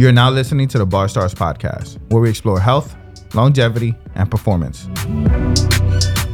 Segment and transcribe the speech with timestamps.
[0.00, 2.94] You're now listening to the Bar Stars podcast, where we explore health,
[3.34, 4.86] longevity, and performance.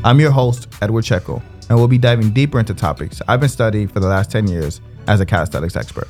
[0.04, 3.88] I'm your host, Edward Checo, and we'll be diving deeper into topics I've been studying
[3.88, 6.06] for the last 10 years as a calisthenics expert.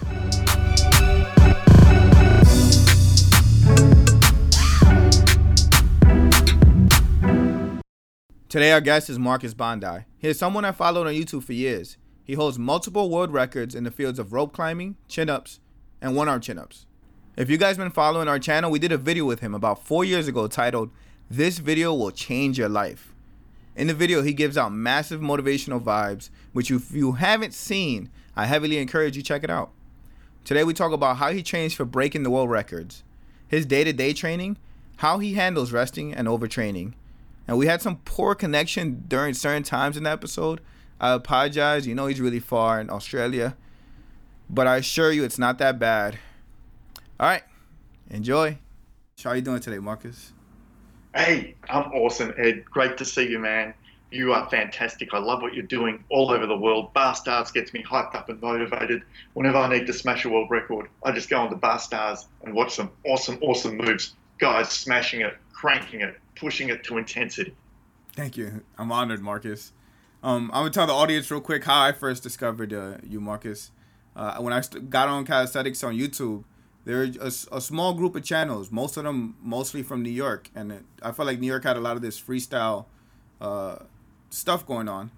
[8.49, 10.07] Today, our guest is Marcus Bondi.
[10.19, 11.99] He is someone I followed on YouTube for years.
[12.25, 15.61] He holds multiple world records in the fields of rope climbing, chin ups,
[16.03, 16.87] and one arm chin ups.
[17.37, 20.05] If you guys been following our channel, we did a video with him about four
[20.05, 20.91] years ago titled,
[21.29, 23.13] This Video Will Change Your Life.
[23.75, 28.47] In the video, he gives out massive motivational vibes, which if you haven't seen, I
[28.47, 29.73] heavily encourage you check it out.
[30.45, 33.03] Today we talk about how he trains for breaking the world records,
[33.49, 34.57] his day-to-day training,
[34.99, 36.93] how he handles resting and overtraining.
[37.49, 40.61] And we had some poor connection during certain times in the episode.
[41.01, 41.85] I apologize.
[41.85, 43.57] You know he's really far in Australia.
[44.49, 46.21] But I assure you it's not that bad.
[47.21, 47.43] All right.
[48.11, 48.59] Enjoy.
[49.23, 50.33] How are you doing today, Marcus?
[51.15, 52.65] Hey, I'm awesome, Ed.
[52.65, 53.73] Great to see you, man.
[54.11, 55.15] You are fantastic.
[55.15, 56.93] I love what you're doing all over the world.
[56.93, 59.03] Bar Stars gets me hyped up and motivated.
[59.35, 62.27] Whenever I need to smash a world record, I just go on the Bar Stars
[62.43, 64.15] and watch some awesome, awesome moves.
[64.39, 67.55] Guys smashing it, cranking it, pushing it to intensity.
[68.15, 68.63] Thank you.
[68.77, 69.73] I'm honored, Marcus.
[70.25, 73.71] Um, I'm gonna tell the audience real quick how I first discovered uh, you, Marcus.
[74.17, 76.45] Uh, when I st- got on calisthenics on YouTube,
[76.85, 80.73] there's a, a, small group of channels, most of them mostly from New York, and
[80.73, 82.87] it, I felt like New York had a lot of this freestyle
[83.41, 83.77] uh,
[84.31, 85.11] stuff going on,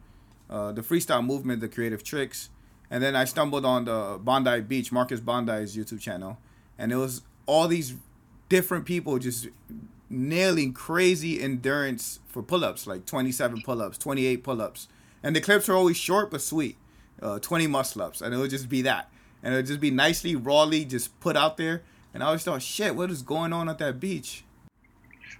[0.48, 2.50] uh, the freestyle movement, the creative tricks,
[2.88, 6.38] and then I stumbled on the Bondi Beach, Marcus Bondi's YouTube channel,
[6.78, 7.94] and it was all these
[8.48, 9.48] different people just
[10.08, 14.86] nailing crazy endurance for pull-ups, like 27 pull-ups, 28 pull-ups,
[15.20, 16.76] and the clips are always short but sweet,
[17.20, 19.10] uh, 20 muscle-ups, and it would just be that
[19.46, 21.82] and it would just be nicely, rawly just put out there.
[22.12, 24.42] And I always thought, shit, what is going on at that beach?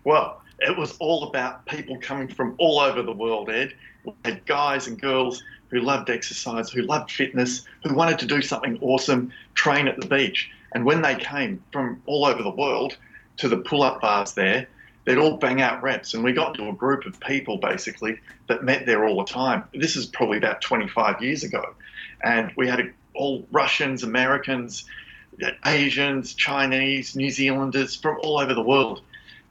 [0.04, 3.74] Well, it was all about people coming from all over the world, Ed.
[4.04, 8.40] We had guys and girls who loved exercise, who loved fitness, who wanted to do
[8.42, 10.52] something awesome, train at the beach.
[10.72, 12.96] And when they came from all over the world
[13.38, 14.68] to the pull up bars there,
[15.04, 16.14] they'd all bang out reps.
[16.14, 19.64] And we got into a group of people basically that met there all the time.
[19.74, 21.74] This is probably about 25 years ago.
[22.22, 24.84] And we had a all Russians, Americans,
[25.64, 29.02] Asians, Chinese, New Zealanders from all over the world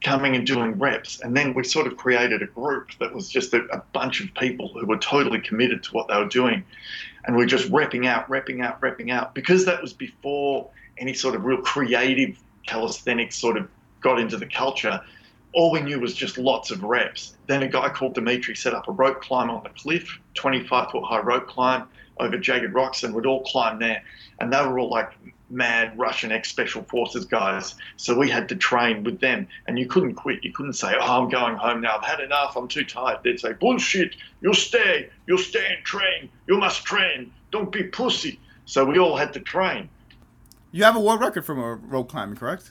[0.02, 1.20] coming and doing reps.
[1.20, 4.32] And then we sort of created a group that was just a, a, bunch of
[4.34, 6.64] people who were totally committed to what they were doing.
[7.24, 9.34] And we're just repping out, repping out, repping out.
[9.34, 10.68] Because that was before
[10.98, 13.68] any sort of real creative calisthenics sort of
[14.00, 15.00] got into the culture,
[15.52, 17.34] all we knew was just lots of reps.
[17.46, 21.04] Then a guy called Dimitri set up a rope climb on the cliff, 25 foot
[21.04, 21.88] high rope climb
[22.18, 24.02] over jagged rocks and we'd all climb there.
[24.40, 25.12] And they were all like
[25.48, 27.74] mad Russian ex special forces guys.
[27.96, 29.48] So we had to train with them.
[29.66, 30.44] And you couldn't quit.
[30.44, 31.98] You couldn't say, oh, I'm going home now.
[31.98, 32.56] I've had enough.
[32.56, 33.20] I'm too tired.
[33.22, 34.16] They'd say, bullshit.
[34.40, 35.10] You'll stay.
[35.26, 36.28] You'll stay and train.
[36.46, 37.32] You must train.
[37.50, 38.40] Don't be pussy.
[38.64, 39.88] So we all had to train.
[40.72, 42.70] You have a world record from a rope climbing, correct?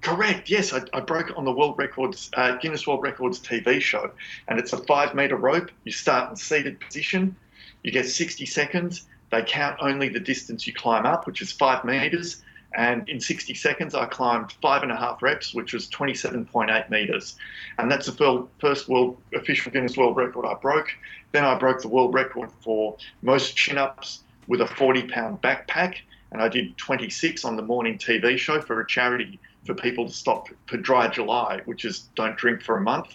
[0.00, 0.50] Correct.
[0.50, 4.10] Yes, I, I, broke it on the World Records, uh, Guinness World Records TV show,
[4.48, 5.70] and it's a five meter rope.
[5.84, 7.36] You start in seated position,
[7.82, 9.06] you get 60 seconds.
[9.30, 12.42] They count only the distance you climb up, which is five meters.
[12.74, 17.36] And in 60 seconds, I climbed five and a half reps, which was 27.8 meters.
[17.78, 20.88] And that's the first world official Guinness World Record I broke.
[21.32, 25.96] Then I broke the world record for most chin ups with a 40 pound backpack.
[26.30, 30.12] And I did 26 on the morning TV show for a charity for people to
[30.12, 33.08] stop for dry July, which is don't drink for a month.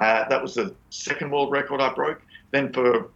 [0.00, 2.22] Uh, that was the second world record I broke.
[2.52, 3.08] Then for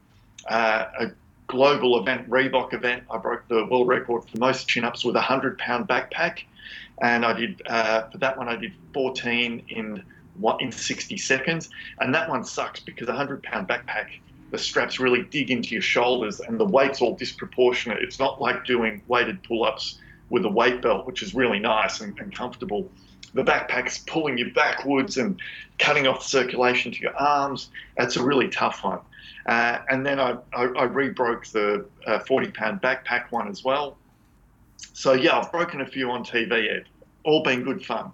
[0.55, 1.13] a
[1.47, 3.05] global event, Reebok event.
[3.11, 6.43] I broke the world record for most chin ups with a 100 pound backpack.
[7.03, 10.03] And I did, uh, for that one, I did 14 in,
[10.39, 11.69] what in 60 seconds.
[12.01, 14.09] And that one sucks because a 100 pound backpack,
[14.51, 18.03] the straps really dig into your shoulders and the weight's all disproportionate.
[18.03, 19.99] It's not like doing weighted pull ups
[20.31, 22.91] with a weight belt, which is really nice and, and comfortable
[23.37, 25.41] the backpack's pulling you backwards and
[25.79, 27.69] cutting off circulation to your arms.
[27.97, 29.01] That's a really tough one.
[29.47, 33.97] Uh, and then I, I, I rebroke the uh, 40 pound backpack one as well.
[34.93, 36.85] So yeah, I've broken a few on TV, Ed.
[37.25, 38.13] All been good fun.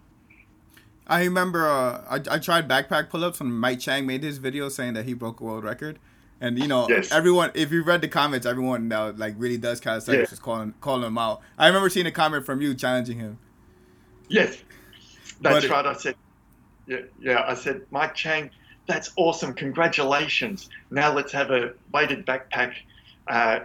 [1.07, 4.69] I remember uh, I, I tried backpack pull ups when Mike Chang made his video
[4.69, 5.99] saying that he broke a world record.
[6.41, 7.13] And you know, yes.
[7.13, 10.25] everyone if you read the comments, everyone now like really does kind of yeah.
[10.25, 11.41] just calling calling him out.
[11.57, 13.39] I remember seeing a comment from you challenging him.
[14.29, 14.63] Yes.
[15.41, 15.87] That's but right.
[15.87, 16.17] I said
[16.87, 18.51] yeah, yeah, I said, Mike Chang,
[18.87, 19.55] that's awesome.
[19.55, 20.69] Congratulations.
[20.91, 22.75] Now let's have a weighted backpack
[23.29, 23.61] uh,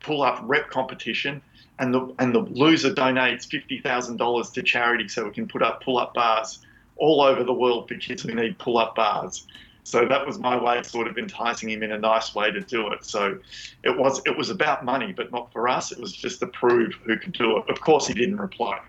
[0.00, 1.42] pull up rep competition.
[1.78, 5.62] and the and the loser donates fifty thousand dollars to charity so we can put
[5.62, 6.60] up pull up bars
[6.96, 9.46] all over the world for kids who need pull up bars.
[9.82, 12.60] So that was my way of sort of enticing him in a nice way to
[12.60, 13.04] do it.
[13.04, 13.38] So
[13.82, 15.90] it was it was about money, but not for us.
[15.90, 17.70] It was just to prove who could do it.
[17.70, 18.80] Of course, he didn't reply.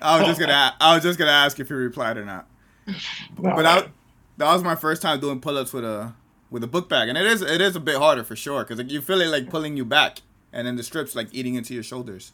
[0.00, 2.48] I was just gonna I was just gonna ask if he replied or not.
[2.86, 2.94] No,
[3.38, 3.88] but I,
[4.38, 6.14] that was my first time doing pull ups with a
[6.50, 8.78] with a book bag, and it is it is a bit harder for sure because
[8.78, 11.74] like, you feel it like pulling you back, and then the strips like eating into
[11.74, 12.32] your shoulders.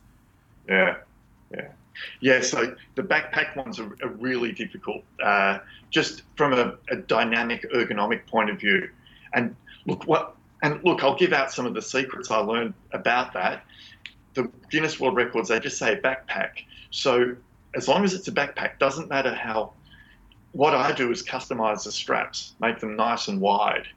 [0.69, 0.97] Yeah,
[1.53, 1.69] yeah.
[2.21, 5.59] Yeah, so the backpack ones are, are really difficult, uh,
[5.91, 8.89] just from a, a, dynamic ergonomic point of view.
[9.33, 9.55] And
[9.87, 13.65] look what, and look, I'll give out some of the secrets I learned about that.
[14.35, 16.65] The Guinness World Records they just say backpack.
[16.91, 17.37] So
[17.77, 19.73] as long as it's a backpack, doesn't matter how.
[20.55, 23.89] What I do is customize the straps, make them nice and wide.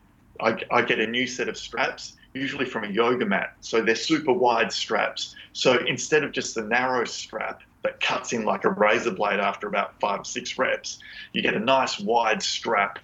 [0.41, 3.53] I, I get a new set of straps, usually from a yoga mat.
[3.61, 5.35] So they're super wide straps.
[5.53, 9.67] So instead of just the narrow strap, that cuts in like a razor blade after
[9.67, 10.99] about five or six reps.
[11.31, 12.97] You get a nice wide strap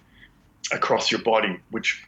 [0.72, 2.04] across your body, which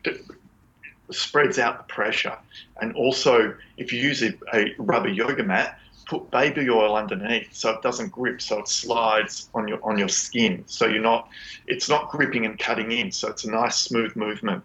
[1.11, 2.37] spreads out the pressure.
[2.81, 7.71] And also, if you use a, a rubber yoga mat, put baby oil underneath so
[7.71, 10.65] it doesn't grip, so it slides on your on your skin.
[10.67, 11.29] So you're not,
[11.67, 13.11] it's not gripping and cutting in.
[13.13, 14.65] So it's a nice smooth movement.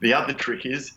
[0.00, 0.92] The other trick is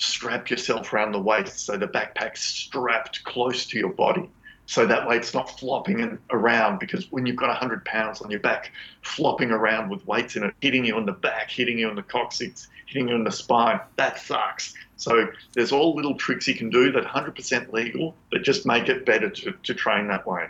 [0.00, 4.28] strap yourself around the waist so the backpack's strapped close to your body
[4.64, 8.40] so that way it's not flopping around because when you've got 100 pounds on your
[8.40, 8.72] back
[9.02, 12.02] flopping around with weights in it hitting you on the back hitting you on the
[12.02, 16.70] coccyx hitting you on the spine that sucks so there's all little tricks you can
[16.70, 20.46] do that 100% legal that just make it better to, to train that way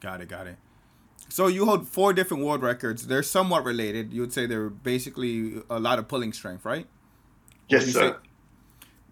[0.00, 0.56] got it got it
[1.28, 5.62] so you hold four different world records they're somewhat related you would say they're basically
[5.68, 6.86] a lot of pulling strength right
[7.68, 8.28] yes sir say,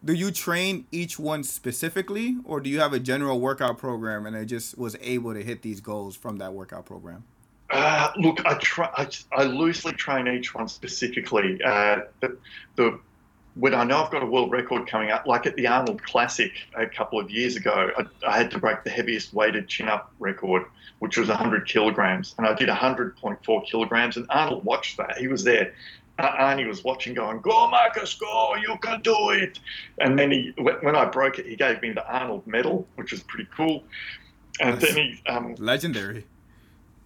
[0.04, 4.36] do you train each one specifically or do you have a general workout program and
[4.36, 7.24] I just was able to hit these goals from that workout program?
[7.70, 8.88] Uh, look, I try.
[8.96, 11.60] I, I, loosely train each one specifically.
[11.62, 12.38] Uh, the,
[12.76, 12.98] the,
[13.58, 16.52] when I know I've got a world record coming up, like at the Arnold Classic
[16.76, 20.12] a couple of years ago, I, I had to break the heaviest weighted chin up
[20.18, 20.64] record,
[21.00, 24.16] which was 100 kilograms, and I did 100.4 kilograms.
[24.16, 25.72] And Arnold watched that; he was there,
[26.18, 28.54] Arnie was watching, going, "Go, Marcus, go!
[28.56, 29.58] You can do it!"
[30.00, 33.22] And then he, when I broke it, he gave me the Arnold medal, which was
[33.22, 33.84] pretty cool.
[34.60, 36.26] And That's then he, um, legendary.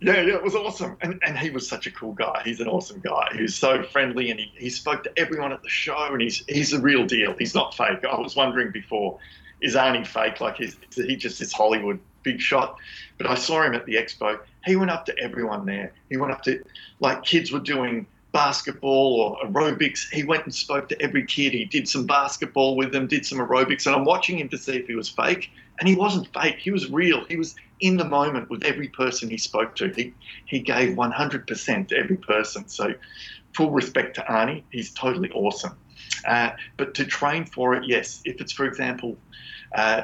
[0.03, 0.97] Yeah, yeah, it was awesome.
[1.01, 2.43] And and he was such a cool guy.
[2.45, 3.29] He's an awesome guy.
[3.35, 6.09] He was so friendly, and he, he spoke to everyone at the show.
[6.13, 7.35] And he's he's a real deal.
[7.39, 8.05] He's not fake.
[8.05, 9.19] I was wondering before,
[9.61, 10.41] is Arnie fake?
[10.41, 12.79] Like is, is he just this Hollywood big shot?
[13.17, 14.41] But I saw him at the expo.
[14.65, 15.93] He went up to everyone there.
[16.11, 16.65] He went up to
[16.99, 20.11] like kids were doing basketball or aerobics.
[20.11, 21.53] He went and spoke to every kid.
[21.53, 24.77] He did some basketball with them, did some aerobics, and I'm watching him to see
[24.77, 25.51] if he was fake.
[25.79, 26.57] And he wasn't fake.
[26.59, 27.25] He was real.
[27.27, 29.89] He was in the moment with every person he spoke to.
[29.89, 30.15] He
[30.47, 32.69] he gave 100% to every person.
[32.69, 32.95] So,
[33.55, 34.63] full respect to Arnie.
[34.71, 35.77] He's totally awesome.
[36.27, 38.23] Uh, but to train for it, yes.
[38.25, 39.17] If it's, for example,
[39.75, 40.03] uh,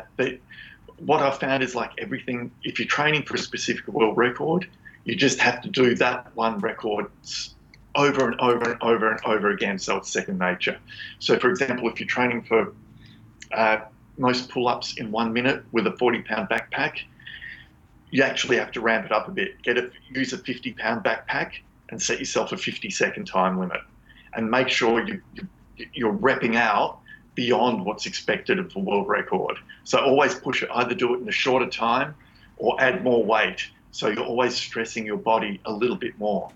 [0.99, 2.51] what I've found is like everything.
[2.63, 4.69] If you're training for a specific world record,
[5.05, 7.07] you just have to do that one record
[7.99, 10.79] over and over and over and over again, so it's second nature.
[11.19, 12.73] So, for example, if you're training for
[13.53, 13.79] uh,
[14.17, 17.01] most pull ups in one minute with a 40 pound backpack,
[18.11, 19.61] you actually have to ramp it up a bit.
[19.63, 21.55] Get a, use a 50 pound backpack
[21.89, 23.81] and set yourself a 50 second time limit.
[24.33, 27.01] And make sure you, you, you're repping out
[27.35, 29.59] beyond what's expected of the world record.
[29.83, 32.15] So, always push it, either do it in a shorter time
[32.59, 33.69] or add more weight.
[33.91, 36.53] So, you're always stressing your body a little bit more.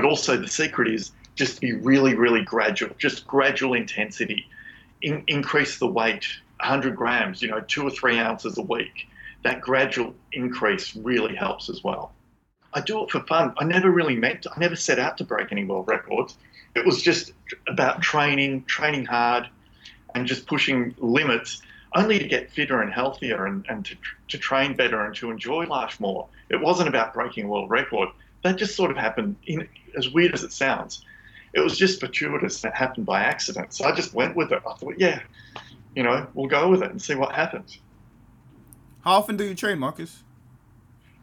[0.00, 4.46] But also, the secret is just be really, really gradual, just gradual intensity.
[5.02, 6.26] In, increase the weight
[6.60, 9.08] 100 grams, you know, two or three ounces a week.
[9.42, 12.12] That gradual increase really helps as well.
[12.72, 13.52] I do it for fun.
[13.58, 16.34] I never really meant, to, I never set out to break any world records.
[16.74, 17.34] It was just
[17.68, 19.50] about training, training hard,
[20.14, 21.60] and just pushing limits
[21.94, 23.96] only to get fitter and healthier and, and to,
[24.28, 26.26] to train better and to enjoy life more.
[26.48, 28.08] It wasn't about breaking a world record
[28.42, 31.04] that just sort of happened, in, as weird as it sounds.
[31.52, 33.74] It was just fortuitous and it happened by accident.
[33.74, 34.62] So I just went with it.
[34.66, 35.20] I thought, yeah,
[35.94, 37.78] you know, we'll go with it and see what happens.
[39.02, 40.22] How often do you train, Marcus?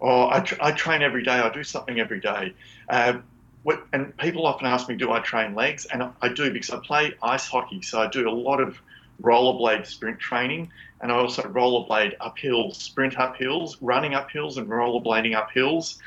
[0.01, 1.31] Oh, I, tra- I train every day.
[1.31, 2.53] I do something every day.
[2.89, 3.19] Uh,
[3.63, 5.86] what, and people often ask me, do I train legs?
[5.86, 7.81] And I, I do because I play ice hockey.
[7.81, 8.79] So I do a lot of
[9.21, 10.71] rollerblade sprint training,
[11.01, 15.51] and I also rollerblade up hills, sprint up hills, running up hills, and rollerblading up
[15.51, 16.00] hills.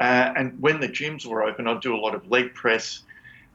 [0.00, 3.02] Uh, and when the gyms were open, I'd do a lot of leg press,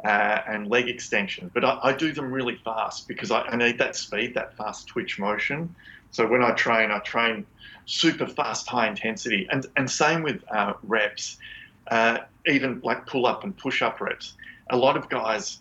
[0.03, 1.51] uh, and leg extension.
[1.53, 4.87] But I, I, do them really fast because I, I, need that speed, that fast
[4.87, 5.75] twitch motion.
[6.11, 7.45] So when I train, I train
[7.85, 11.37] super fast, high intensity, and and same with uh, reps,
[11.87, 14.33] uh, even like pull up and push up reps.
[14.69, 15.59] A lot of guys,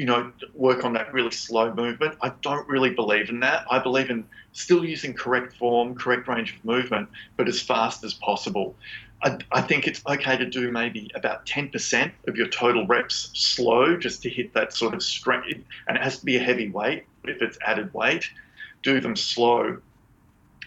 [0.00, 2.16] you know, work on that really slow movement.
[2.22, 3.66] I don't really believe in that.
[3.70, 8.14] I believe in still using correct form, correct range of movement, but as fast as
[8.14, 8.74] possible.
[9.22, 13.98] I, I, think it's okay to do maybe about 10% of your total reps slow
[13.98, 15.62] just to hit that sort of strength.
[15.86, 18.30] And it has to be a heavy weight if it's added weight.
[18.82, 19.82] Do them slow.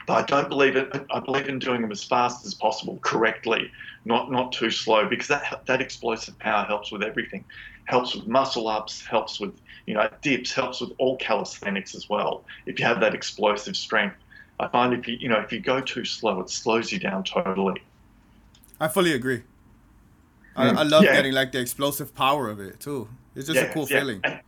[0.06, 0.94] But I don't believe it.
[1.12, 3.72] I believe in doing them as fast as possible, correctly,
[4.06, 7.46] not not too slow, because that that explosive power helps with everything.
[7.86, 9.54] Helps with muscle ups, helps with
[9.86, 12.44] you know dips, helps with all calisthenics as well.
[12.66, 14.16] If you have that explosive strength,
[14.60, 17.24] I find if you you know if you go too slow, it slows you down
[17.24, 17.82] totally.
[18.80, 19.44] I fully agree.
[20.56, 21.14] I, I love yeah.
[21.14, 23.08] getting like the explosive power of it too.
[23.36, 24.00] It's just yeah, a cool yeah.
[24.00, 24.22] feeling.
[24.24, 24.40] And,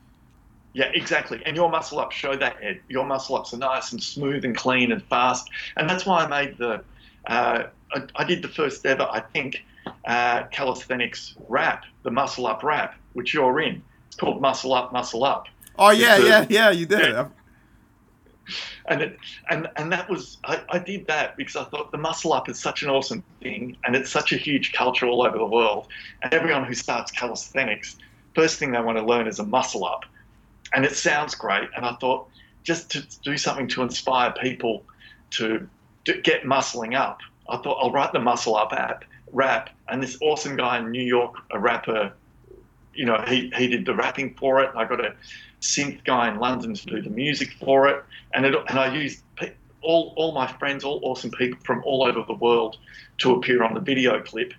[0.73, 1.41] yeah, exactly.
[1.45, 2.81] And your muscle ups show that, Ed.
[2.89, 5.49] Your muscle ups are nice and smooth and clean and fast.
[5.77, 6.83] And that's why I made the,
[7.27, 7.63] uh,
[7.93, 9.63] I, I, did the first ever, I think,
[10.05, 13.81] uh, calisthenics rap, the muscle up rap, which you're in.
[14.07, 15.47] It's called Muscle Up, Muscle Up.
[15.77, 16.99] Oh, yeah, yeah, yeah, you did.
[16.99, 17.27] Yeah
[18.87, 19.17] and it,
[19.49, 22.59] and and that was I, I did that because I thought the muscle up is
[22.59, 25.87] such an awesome thing, and it's such a huge culture all over the world.
[26.21, 27.97] And everyone who starts calisthenics,
[28.35, 30.05] first thing they want to learn is a muscle up,
[30.73, 31.69] and it sounds great.
[31.75, 32.27] And I thought
[32.63, 34.83] just to do something to inspire people
[35.31, 35.67] to,
[36.05, 37.19] to get muscling up.
[37.47, 41.03] I thought I'll write the muscle up app rap, and this awesome guy in New
[41.03, 42.13] York, a rapper,
[42.93, 44.71] you know, he, he did the rapping for it.
[44.75, 45.15] I got a
[45.61, 48.03] synth guy in London to do the music for it,
[48.33, 49.21] and it, and I used
[49.81, 52.77] all all my friends, all awesome people from all over the world
[53.19, 54.53] to appear on the video clip,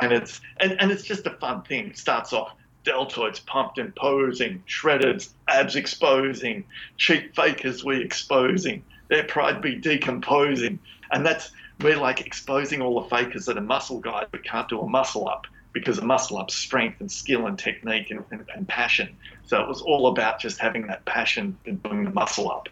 [0.00, 1.88] and it's and, and it's just a fun thing.
[1.88, 2.54] It starts off
[2.84, 6.64] deltoids pumped and posing, shredded abs exposing,
[6.96, 10.78] cheap fakers we exposing, their pride be decomposing,
[11.12, 14.80] and that's we're like exposing all the fakers that are muscle guys but can't do
[14.80, 18.66] a muscle up because a muscle up strength and skill and technique and, and, and,
[18.66, 19.16] passion.
[19.46, 22.68] So it was all about just having that passion and doing the muscle up.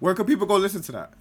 [0.00, 1.12] Where can people go listen to that?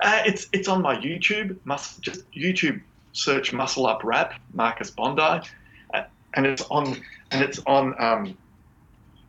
[0.00, 1.56] Uh, it's it's on my YouTube.
[1.64, 2.80] Must just YouTube
[3.12, 5.48] search muscle up rap Marcus Bondi,
[5.94, 6.02] uh,
[6.34, 8.36] and it's on and it's on um,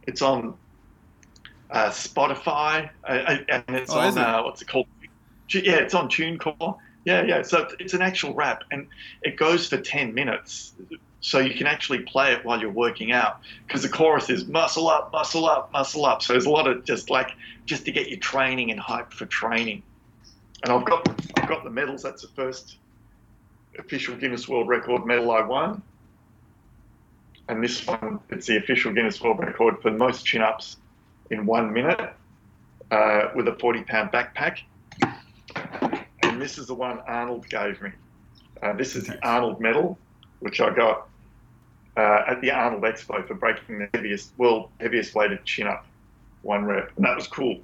[0.06, 0.56] it's on
[1.72, 4.88] uh, Spotify uh, uh, and it's oh, on uh, what's it called?
[5.50, 6.78] Yeah, it's on TuneCore.
[7.06, 7.42] Yeah, yeah.
[7.42, 8.88] So it's an actual rap, and
[9.22, 10.74] it goes for ten minutes.
[11.20, 14.88] So you can actually play it while you're working out because the chorus is muscle
[14.88, 16.22] up, muscle up, muscle up.
[16.22, 17.32] So there's a lot of just like
[17.66, 19.84] just to get you training and hype for training.
[20.64, 22.04] And I've got I've got the medals.
[22.04, 22.78] That's the first
[23.80, 25.82] official Guinness World Record medal I won.
[27.50, 30.78] And this one, it's the official Guinness World Record for most chin ups
[31.32, 32.14] in one minute
[32.92, 34.60] uh, with a 40 pound backpack
[36.38, 37.90] and this is the one Arnold gave me.
[38.62, 39.98] Uh, this is the Arnold medal,
[40.40, 41.08] which I got
[41.98, 45.88] uh, at the Arnold Expo for breaking the heaviest world heaviest weighted chin up,
[46.44, 47.60] one rep, and that was cool.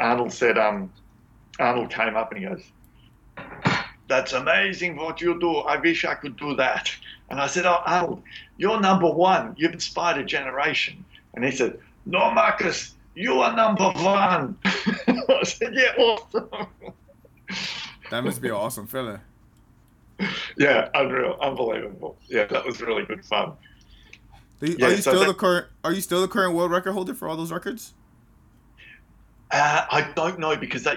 [0.00, 0.92] Arnold said, um,
[1.60, 2.64] Arnold came up and he goes,
[4.08, 5.58] "That's amazing what you do.
[5.58, 6.90] I wish I could do that."
[7.30, 8.22] And I said, "Oh, Arnold,
[8.56, 9.54] you're number one.
[9.56, 15.72] You've inspired a generation." And he said, "No, Marcus, you are number one." I said,
[15.72, 16.66] "Yeah, awesome."
[18.10, 19.20] That must be an awesome feeling.
[20.56, 22.16] Yeah, unreal, unbelievable.
[22.26, 23.52] Yeah, that was really good fun.
[24.60, 25.66] You, yeah, are you so still that, the current?
[25.84, 27.94] Are you still the current world record holder for all those records?
[29.52, 30.96] Uh, I don't know because they,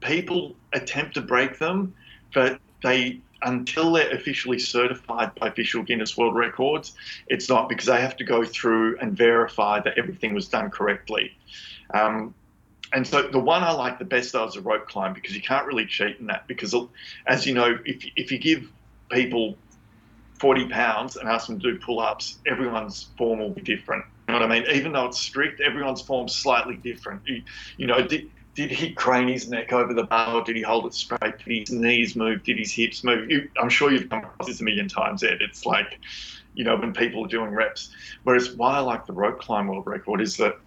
[0.00, 1.94] people attempt to break them,
[2.34, 6.94] but they until they're officially certified by official Guinness World Records,
[7.28, 11.36] it's not because they have to go through and verify that everything was done correctly.
[11.94, 12.34] Um,
[12.96, 15.42] and so the one I like the best though is a rope climb because you
[15.42, 16.74] can't really cheat in that because
[17.26, 18.72] as you know if if you give
[19.10, 19.58] people
[20.38, 24.06] 40 pounds and ask them to do pull-ups everyone's form will be different.
[24.26, 24.70] You know what I mean?
[24.72, 27.20] Even though it's strict everyone's form's slightly different.
[27.26, 27.42] You,
[27.76, 30.86] you know did, did he crane his neck over the bar or did he hold
[30.86, 31.38] it straight?
[31.44, 32.44] Did his knees move?
[32.44, 33.30] Did his hips move?
[33.30, 35.42] You, I'm sure you've come across this a million times Ed.
[35.42, 36.00] It's like
[36.54, 37.90] you know when people are doing reps.
[38.22, 40.58] Whereas why I like the rope climb world record is that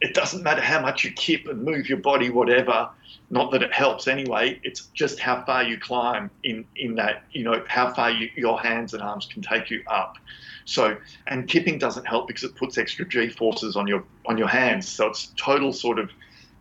[0.00, 2.90] it doesn't matter how much you kip and move your body, whatever.
[3.30, 4.60] Not that it helps anyway.
[4.62, 8.60] It's just how far you climb in in that you know how far you, your
[8.60, 10.16] hands and arms can take you up.
[10.64, 14.48] So and kipping doesn't help because it puts extra G forces on your on your
[14.48, 14.88] hands.
[14.88, 16.10] So it's total sort of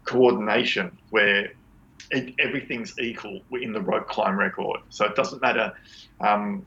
[0.04, 1.52] coordination where
[2.12, 4.80] it, everything's equal in the rope climb record.
[4.90, 5.74] So it doesn't matter.
[6.20, 6.66] Um,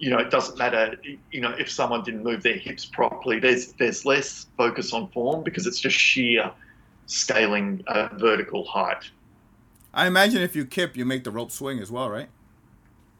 [0.00, 0.96] you know, it doesn't matter,
[1.30, 3.38] you know, if someone didn't move their hips properly.
[3.38, 6.50] There's there's less focus on form because it's just sheer
[7.04, 9.10] scaling uh, vertical height.
[9.92, 12.30] I imagine if you kip, you make the rope swing as well, right?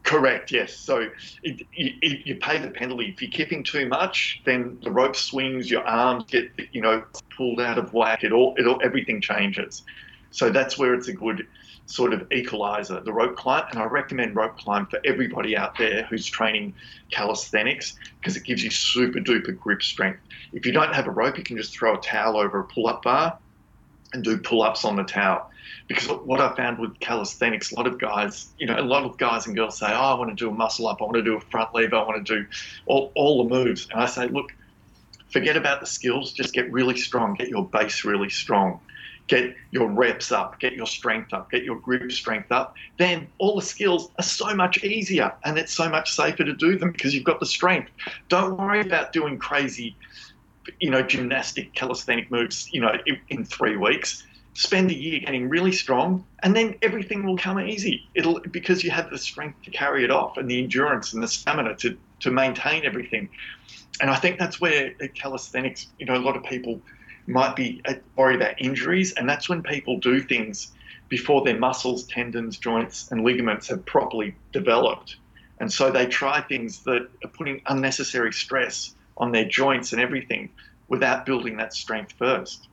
[0.03, 0.51] Correct.
[0.51, 0.73] Yes.
[0.73, 1.07] So
[1.43, 4.41] it, it, you pay the penalty if you're kipping too much.
[4.43, 7.03] Then the rope swings, your arms get you know
[7.37, 8.23] pulled out of whack.
[8.23, 9.83] It all, it all everything changes.
[10.31, 11.45] So that's where it's a good
[11.85, 13.65] sort of equalizer, the rope climb.
[13.71, 16.73] And I recommend rope climb for everybody out there who's training
[17.11, 20.19] calisthenics because it gives you super duper grip strength.
[20.53, 22.87] If you don't have a rope, you can just throw a towel over a pull
[22.87, 23.37] up bar
[24.13, 25.49] and do pull ups on the towel.
[25.87, 29.17] Because what I found with calisthenics, a lot of guys, you know, a lot of
[29.17, 31.21] guys and girls say, oh, I want to do a muscle up, I want to
[31.21, 32.47] do a front lever, I want to do
[32.85, 33.87] all, all the moves.
[33.91, 34.53] And I say, look,
[35.29, 38.79] forget about the skills, just get really strong, get your base really strong
[39.27, 43.55] get your reps up, get your strength up, get your grip strength up, then all
[43.55, 47.13] the skills are so much easier and it's so much safer to do them because
[47.15, 47.89] you've got the strength.
[48.29, 49.95] Don't worry about doing crazy,
[50.79, 54.23] you know, gymnastic calisthenic moves, you know, in, in three weeks.
[54.53, 58.09] Spend a year getting really strong, and then everything will come easy.
[58.15, 61.27] It'll because you have the strength to carry it off and the endurance and the
[61.29, 63.29] stamina to to maintain everything.
[64.01, 66.81] And I think that's where calisthenics, you know, a lot of people
[67.27, 70.71] might be uh, worried about injuries, and that's when people do things
[71.09, 75.17] before their muscles, tendons, joints, and ligaments have properly developed.
[75.59, 80.49] And so they try things that are putting unnecessary stress on their joints and everything
[80.87, 82.67] without building that strength first.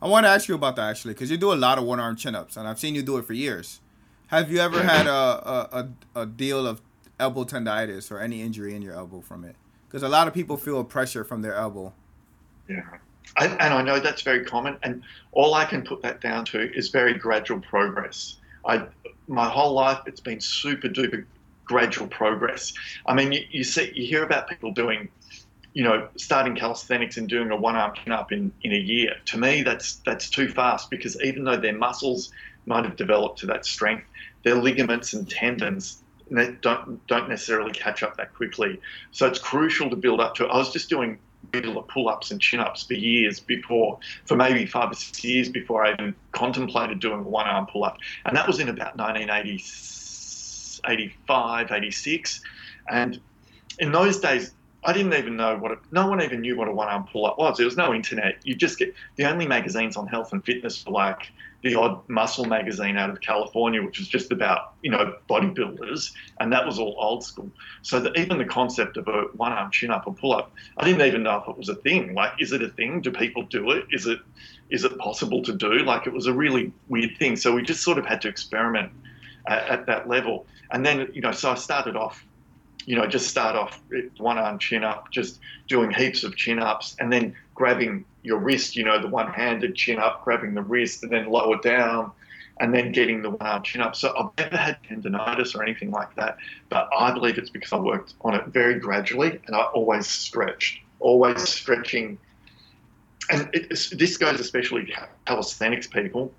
[0.00, 2.00] I want to ask you about that actually, because you do a lot of one
[2.00, 3.80] arm chin ups, and I've seen you do it for years.
[4.28, 6.80] Have you ever had a, a, a, a deal of
[7.18, 9.56] elbow tendonitis or any injury in your elbow from it?
[9.86, 11.92] Because a lot of people feel pressure from their elbow.
[12.68, 12.98] Yeah.
[13.36, 16.72] I, and I know that's very common, and all I can put that down to
[16.74, 18.36] is very gradual progress.
[18.64, 18.86] I,
[19.28, 21.24] my whole life, it's been super duper
[21.64, 22.74] gradual progress.
[23.06, 25.08] I mean, you, you see, you hear about people doing,
[25.72, 29.14] you know, starting calisthenics and doing a one arm chin up in, in a year.
[29.26, 32.32] To me, that's that's too fast because even though their muscles
[32.66, 34.04] might have developed to that strength,
[34.42, 36.02] their ligaments and tendons
[36.60, 38.80] don't don't necessarily catch up that quickly.
[39.12, 40.50] So it's crucial to build up to it.
[40.50, 41.18] I was just doing
[41.52, 45.94] regular pull-ups and chin-ups for years before, for maybe five or six years before I
[45.94, 52.40] even contemplated doing a one-arm pull-up, and that was in about 1985, 86,
[52.88, 53.20] and
[53.78, 54.54] in those days.
[54.82, 57.58] I didn't even know what it, no one even knew what a one-arm pull-up was.
[57.58, 58.38] There was no internet.
[58.44, 61.30] You just get the only magazines on health and fitness were like
[61.62, 66.52] the odd muscle magazine out of California, which was just about you know bodybuilders, and
[66.52, 67.50] that was all old school.
[67.82, 70.84] So that even the concept of a one arm chin up or pull up, I
[70.84, 72.14] didn't even know if it was a thing.
[72.14, 73.00] Like, is it a thing?
[73.00, 73.84] Do people do it?
[73.90, 74.20] Is it
[74.70, 75.80] is it possible to do?
[75.80, 77.36] Like, it was a really weird thing.
[77.36, 78.92] So we just sort of had to experiment
[79.46, 80.46] at, at that level.
[80.70, 82.24] And then you know, so I started off
[82.86, 83.80] you know, just start off
[84.18, 88.76] one arm chin up, just doing heaps of chin ups, and then grabbing your wrist,
[88.76, 92.10] you know, the one handed chin up, grabbing the wrist, and then lower down,
[92.58, 93.96] and then getting the one arm chin up.
[93.96, 96.36] So I've never had tendonitis or anything like that,
[96.68, 100.80] but I believe it's because I worked on it very gradually and I always stretched,
[101.00, 102.18] always stretching.
[103.30, 106.32] And it, this goes especially to calisthenics people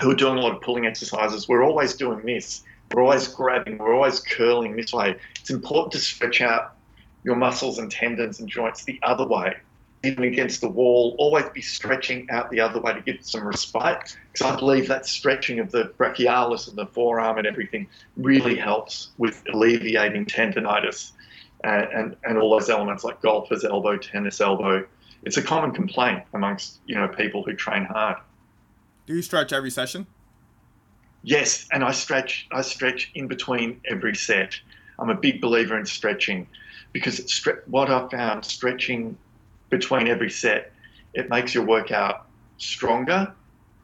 [0.00, 1.48] who are doing a lot of pulling exercises.
[1.48, 2.62] We're always doing this.
[2.92, 5.16] We're always grabbing, we're always curling this way.
[5.40, 6.74] It's important to stretch out
[7.24, 9.56] your muscles and tendons and joints the other way
[10.06, 14.16] even against the wall, always be stretching out the other way to give some respite.
[14.32, 19.10] Because I believe that stretching of the brachialis and the forearm and everything really helps
[19.18, 21.12] with alleviating tendonitis
[21.64, 24.86] and, and, and all those elements like golfer's elbow, tennis elbow.
[25.22, 28.18] It's a common complaint amongst you know people who train hard.
[29.06, 30.06] Do you stretch every session?
[31.26, 32.46] Yes, and I stretch.
[32.52, 34.54] I stretch in between every set.
[34.96, 36.46] I'm a big believer in stretching
[36.92, 39.18] because stre- what I've found stretching
[39.68, 40.72] between every set.
[41.14, 43.34] It makes your workout stronger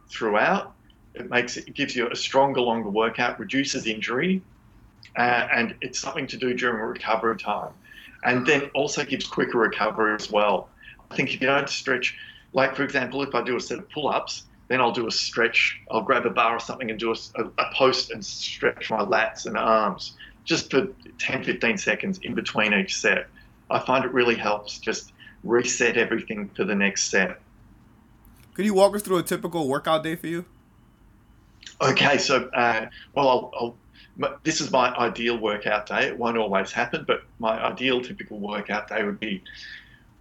[0.09, 0.77] throughout.
[1.15, 4.41] It makes it, it gives you a stronger, longer workout, reduces injury,
[5.19, 7.73] uh, and it's something to do during recovery time.
[8.25, 10.71] And then also gives quicker recovery as well.
[11.11, 12.17] I think if you don't stretch,
[12.53, 15.11] like for example, if I do a set of pull ups, then I'll do a
[15.11, 15.81] stretch.
[15.91, 19.45] I'll grab a bar or something and do a, a, post and stretch my lats
[19.45, 23.27] and arms just for 10, 15 seconds in between each set.
[23.71, 25.13] I find it really helps just
[25.45, 27.39] reset everything for the next set.
[28.55, 30.45] Could you walk us through a typical workout day for you?
[31.81, 33.77] Okay, so uh, well, I'll,
[34.19, 36.07] I'll, this is my ideal workout day.
[36.07, 39.43] It won't always happen, but my ideal typical workout day would be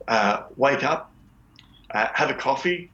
[0.08, 1.12] uh, wake up,
[1.92, 2.92] uh, have a coffee.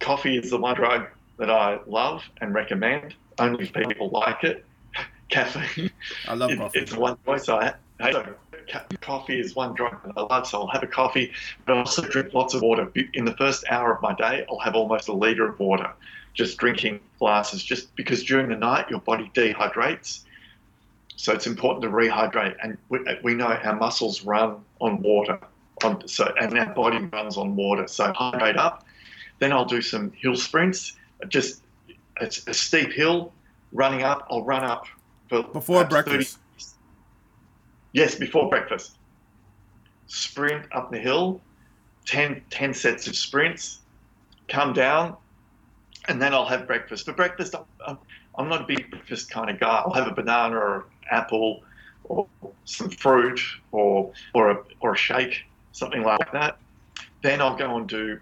[0.00, 1.06] Coffee is the one drug
[1.38, 3.14] that I love and recommend.
[3.38, 4.64] Only if people like it.
[5.30, 5.90] Caffeine.
[6.26, 6.78] I love it, coffee.
[6.78, 7.74] It's one choice I
[8.10, 8.34] So,
[9.00, 11.32] coffee is one drug that I love, so I'll have a coffee,
[11.64, 12.90] but I also drink lots of water.
[13.14, 15.90] In the first hour of my day, I'll have almost a litre of water,
[16.34, 20.24] just drinking glasses, just because during the night your body dehydrates.
[21.16, 25.38] So it's important to rehydrate, and we, we know our muscles run on water,
[25.84, 27.86] on, so and our body runs on water.
[27.86, 28.84] So hydrate up.
[29.40, 30.96] Then I'll do some hill sprints,
[31.28, 31.62] just
[32.20, 33.32] it's a steep hill,
[33.72, 34.26] running up.
[34.30, 34.86] I'll run up
[35.28, 36.38] for before breakfast.
[36.58, 36.70] 30,
[37.92, 38.98] Yes, before breakfast.
[40.06, 41.40] Sprint up the hill,
[42.06, 43.80] 10, 10 sets of sprints,
[44.48, 45.16] come down,
[46.08, 47.06] and then I'll have breakfast.
[47.06, 47.54] For breakfast,
[47.86, 47.98] I'm,
[48.36, 49.82] I'm not a big breakfast kind of guy.
[49.84, 51.62] I'll have a banana or an apple
[52.04, 52.26] or
[52.64, 53.40] some fruit
[53.72, 56.58] or, or, a, or a shake, something like that.
[57.22, 58.18] Then I'll go and do,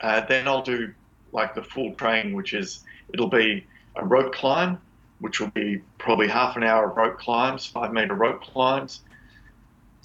[0.00, 0.92] uh, then I'll do
[1.32, 4.78] like the full train, which is, it'll be a rope climb,
[5.20, 9.00] which will be probably half an hour of rope climbs, five meter rope climbs.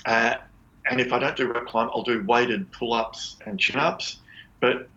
[0.06, 0.36] Uh,
[0.90, 4.18] and if I don't do rope climb, I'll do weighted pull ups and chin ups.
[4.60, 4.88] But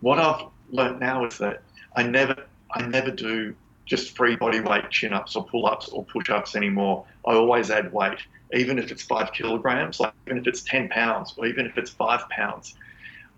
[0.00, 1.62] what I've learnt now is that
[1.96, 3.54] I never, I never do
[3.86, 7.04] just free body weight chin ups or pull ups or push ups anymore.
[7.26, 8.18] I always add weight,
[8.52, 11.90] even if it's five kilograms, like even if it's 10 pounds or even if it's
[11.90, 12.74] five pounds.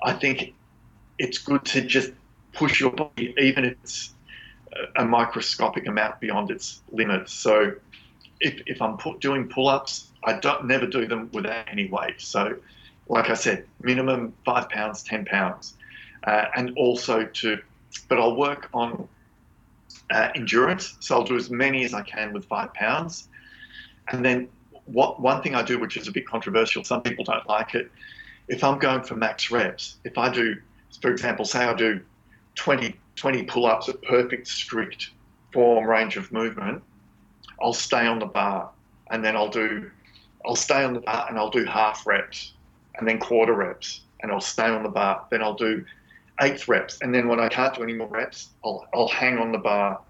[0.03, 0.55] I think
[1.21, 2.13] it's good to just
[2.55, 4.15] push your body, even if it's
[4.97, 7.33] a microscopic amount beyond its limits.
[7.33, 7.75] So
[8.41, 12.21] if, if I'm doing pull ups, I don't never do them without any weight.
[12.23, 12.57] So,
[13.09, 15.75] like I said, minimum five pounds, ten pounds,
[16.25, 17.59] uh, and also to,
[18.09, 19.07] but I'll work on
[20.11, 20.97] uh, endurance.
[21.01, 23.29] So I'll do as many as I can with five pounds,
[24.09, 24.49] and then
[24.87, 27.91] what one thing I do, which is a bit controversial, some people don't like it.
[28.49, 30.57] If I'm going for max reps, if I do,
[31.01, 32.01] for example, say I do
[32.55, 35.11] 20, 20 pull-ups at perfect strict
[35.53, 36.83] form range of movement,
[37.61, 38.71] I'll stay on the bar
[39.11, 39.91] and then I'll do
[40.47, 42.53] I'll stay on the bar and I'll do half reps
[42.95, 45.27] and then quarter reps and I'll stay on the bar.
[45.31, 45.85] Then I'll do
[46.41, 46.99] eighth reps.
[47.03, 50.01] And then when I can't do any more reps, I'll, I'll hang on the bar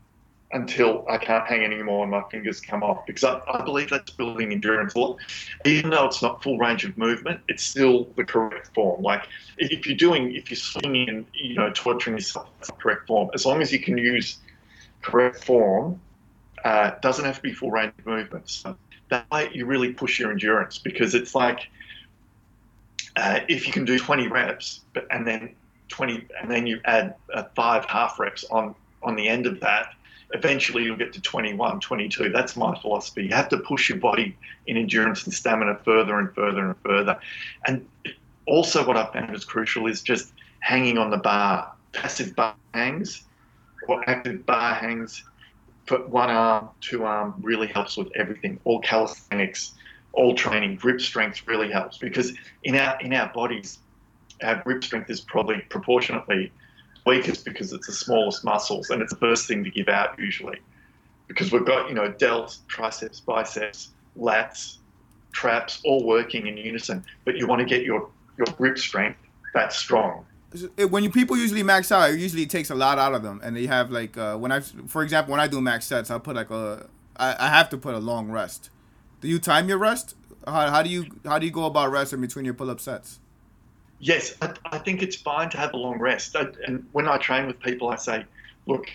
[0.53, 4.11] until I can't hang anymore and my fingers come off because I, I believe that's
[4.11, 4.95] building endurance.
[4.95, 5.19] a lot.
[5.65, 9.03] Even though it's not full range of movement, it's still the correct form.
[9.03, 13.07] Like if you're doing, if you're swinging and you know torturing yourself, that's the correct
[13.07, 13.31] form.
[13.33, 14.39] As long as you can use
[15.03, 16.01] correct form,
[16.65, 18.49] uh, doesn't have to be full range of movement.
[18.49, 18.77] So
[19.11, 21.69] that way you really push your endurance because it's like
[23.17, 25.55] uh, if you can do 20 reps but and then
[25.89, 29.95] 20 and then you add uh, five half reps on on the end of that
[30.33, 33.25] eventually you'll get to 21 22 that's my philosophy.
[33.25, 37.19] You have to push your body in endurance and stamina further and further and further.
[37.66, 37.87] And
[38.47, 41.73] also what i found is crucial is just hanging on the bar.
[41.93, 43.25] Passive bar hangs
[43.88, 45.25] or active bar hangs
[45.87, 48.61] for one arm, two arm really helps with everything.
[48.64, 49.75] All calisthenics,
[50.12, 53.81] all training, grip strength really helps because in our in our bodies,
[54.43, 56.53] our grip strength is probably proportionately
[57.07, 60.61] weakest because it's the smallest muscles and it's the first thing to give out usually.
[61.29, 64.79] Because we've got, you know, delts, triceps, biceps, lats,
[65.33, 69.19] traps all working in unison, but you want to get your, your grip strength
[69.55, 70.25] that strong
[70.89, 73.57] when you people usually max out, it usually takes a lot out of them, and
[73.57, 76.35] they have like uh, when I, for example, when I do max sets, I put
[76.35, 76.87] like a,
[77.17, 78.71] I, I have to put a long rest.
[79.21, 80.17] Do you time your rest?
[80.45, 83.21] How, how do you how do you go about resting between your pull up sets?
[84.01, 86.35] Yes, I, I, think it's fine to have a long rest.
[86.35, 88.25] I, and when I train with people, I say,
[88.67, 88.87] look,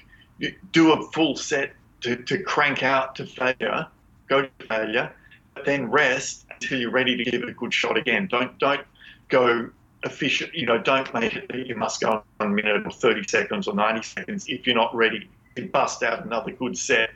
[0.71, 3.87] do a full set to, to crank out to failure,
[4.27, 5.13] go to failure,
[5.53, 8.27] but then rest until you're ready to give it a good shot again.
[8.29, 8.81] Don't don't
[9.29, 9.69] go
[10.03, 10.53] efficient.
[10.53, 13.67] You know, don't make it that you must go on a minute or 30 seconds
[13.67, 17.11] or 90 seconds if you're not ready to bust out another good set.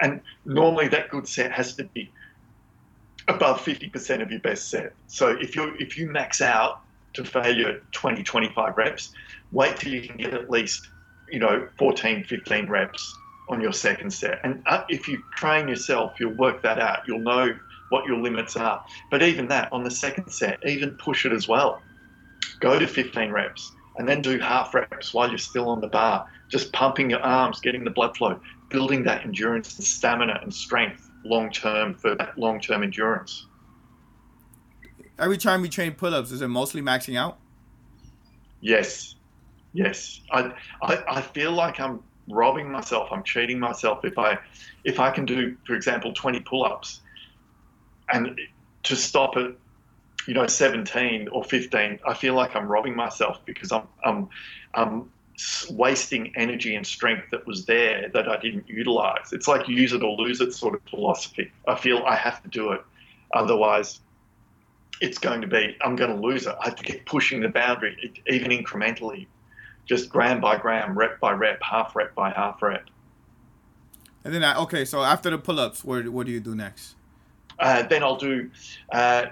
[0.00, 2.10] And normally that good set has to be
[3.28, 4.92] above 50% of your best set.
[5.06, 6.82] So if you if you max out
[7.16, 9.10] to failure 20, 25 reps,
[9.52, 10.88] wait till you can get at least,
[11.28, 13.14] you know, 14, 15 reps
[13.48, 14.40] on your second set.
[14.44, 17.00] And uh, if you train yourself, you'll work that out.
[17.06, 17.56] You'll know
[17.88, 18.82] what your limits are.
[19.10, 21.82] But even that on the second set, even push it as well
[22.60, 26.26] go to 15 reps and then do half reps while you're still on the bar,
[26.50, 31.10] just pumping your arms, getting the blood flow, building that endurance and stamina and strength
[31.24, 33.46] long term for that long term endurance.
[35.18, 37.38] Every time we train pull ups, is it mostly maxing out?
[38.60, 39.14] Yes.
[39.72, 40.20] Yes.
[40.30, 40.52] I,
[40.82, 44.38] I, I feel like I'm robbing myself, I'm cheating myself if I
[44.84, 47.00] if I can do, for example, 20 pull ups
[48.12, 48.38] and
[48.84, 49.58] to stop it
[50.26, 54.28] you know 17 or 15 i feel like i'm robbing myself because i'm i'm,
[54.74, 55.10] I'm
[55.70, 60.02] wasting energy and strength that was there that i didn't utilize it's like use it
[60.02, 62.80] or lose it sort of philosophy i feel i have to do it
[63.32, 64.00] Otherwise,
[65.00, 66.54] it's going to be I'm going to lose it.
[66.60, 69.26] I have to keep pushing the boundary, even incrementally,
[69.84, 72.88] just gram by gram, rep by rep, half rep by half rep.
[74.24, 76.96] And then, I, okay, so after the pull-ups, what, what do you do next?
[77.60, 78.50] Uh, then I'll do.
[78.90, 79.26] Uh,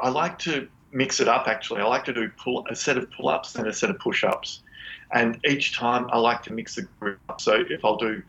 [0.00, 1.46] I like to mix it up.
[1.48, 4.62] Actually, I like to do pull a set of pull-ups and a set of push-ups,
[5.12, 7.42] and each time I like to mix the grip up.
[7.42, 8.22] So if I'll do,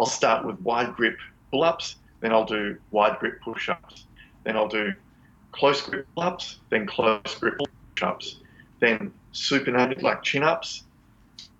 [0.00, 1.18] I'll start with wide grip
[1.50, 4.06] pull-ups, then I'll do wide grip push-ups,
[4.44, 4.94] then I'll do
[5.54, 7.58] close grip pull-ups, then close grip
[7.94, 8.40] push-ups,
[8.80, 10.84] then supinated like chin-ups,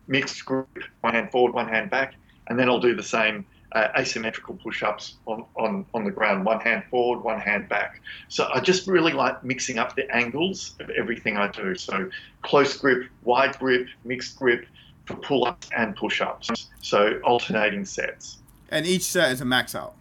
[0.09, 0.68] mixed grip,
[1.00, 2.14] one hand forward, one hand back,
[2.48, 6.61] and then I'll do the same uh, asymmetrical push-ups on, on, on the ground, one
[6.61, 8.00] hand forward, one hand back.
[8.28, 11.74] So I just really like mixing up the angles of everything I do.
[11.74, 12.11] So
[12.42, 14.66] close grip, wide grip, mixed grip
[15.07, 16.68] for pull-ups and push-ups.
[16.80, 18.38] So alternating sets.
[18.70, 19.94] And each set is a max out.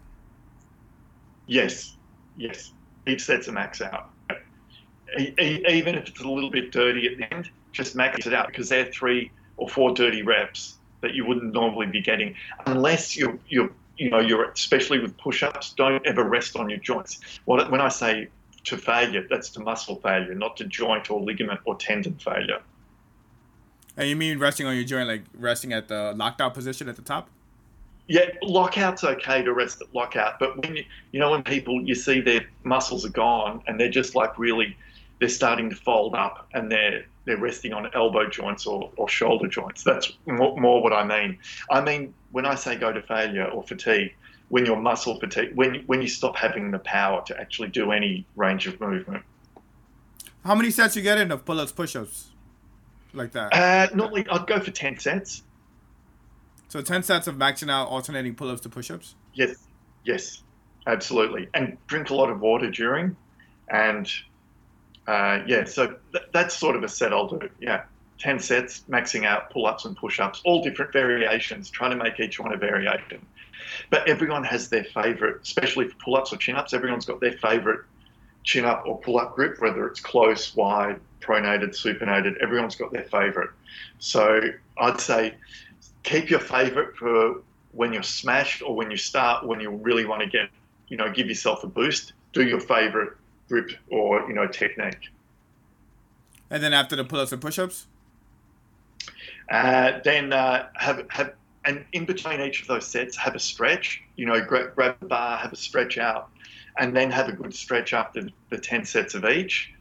[1.46, 1.96] Yes,
[2.36, 2.73] yes.
[3.06, 4.10] Each set's a max out.
[5.18, 8.68] Even if it's a little bit dirty at the end, just max it out because
[8.68, 12.34] they're three or four dirty reps that you wouldn't normally be getting
[12.66, 17.20] unless you're, you're you know, you're especially with push-ups, don't ever rest on your joints.
[17.44, 18.28] When I say
[18.64, 22.60] to failure, that's to muscle failure, not to joint or ligament or tendon failure.
[23.96, 26.96] And you mean resting on your joint, like resting at the locked out position at
[26.96, 27.28] the top?
[28.06, 31.94] Yeah, lockout's okay to rest at lockout, but when you, you know when people you
[31.94, 34.76] see their muscles are gone and they're just like really,
[35.20, 39.48] they're starting to fold up and they're they're resting on elbow joints or, or shoulder
[39.48, 39.82] joints.
[39.82, 41.38] That's more, more what I mean.
[41.70, 44.14] I mean when I say go to failure or fatigue,
[44.48, 48.26] when your muscle fatigue, when when you stop having the power to actually do any
[48.36, 49.22] range of movement.
[50.44, 52.30] How many sets you get in of pull-ups, push-ups,
[53.14, 53.54] like that?
[53.54, 55.42] Uh, normally, I'd go for ten sets.
[56.74, 59.14] So ten sets of maxing out alternating pull-ups to push-ups.
[59.32, 59.68] Yes,
[60.04, 60.42] yes,
[60.88, 63.14] absolutely, and drink a lot of water during,
[63.68, 64.10] and
[65.06, 67.48] uh, yeah, so th- that's sort of a set I'll do.
[67.60, 67.84] Yeah,
[68.18, 72.18] 10 sets, maxing out pull ups and push ups, all different variations, trying to make
[72.18, 73.24] each one a variation.
[73.90, 77.38] But everyone has their favorite, especially for pull ups or chin ups, everyone's got their
[77.38, 77.82] favorite
[78.42, 83.04] chin up or pull up grip, whether it's close, wide, pronated, supinated, everyone's got their
[83.04, 83.50] favorite.
[84.00, 84.40] So
[84.76, 85.34] I'd say
[86.04, 90.22] keep your favorite for when you're smashed or when you start, when you really want
[90.22, 90.48] to get,
[90.88, 93.14] you know, give yourself a boost, do your favorite
[93.48, 95.10] grip or you know technique.
[96.50, 97.86] And then after the pull-ups and push-ups,
[99.50, 104.02] uh, then uh, have have and in between each of those sets have a stretch.
[104.16, 106.30] You know, grab, grab the bar, have a stretch out,
[106.78, 109.72] and then have a good stretch after the ten sets of each.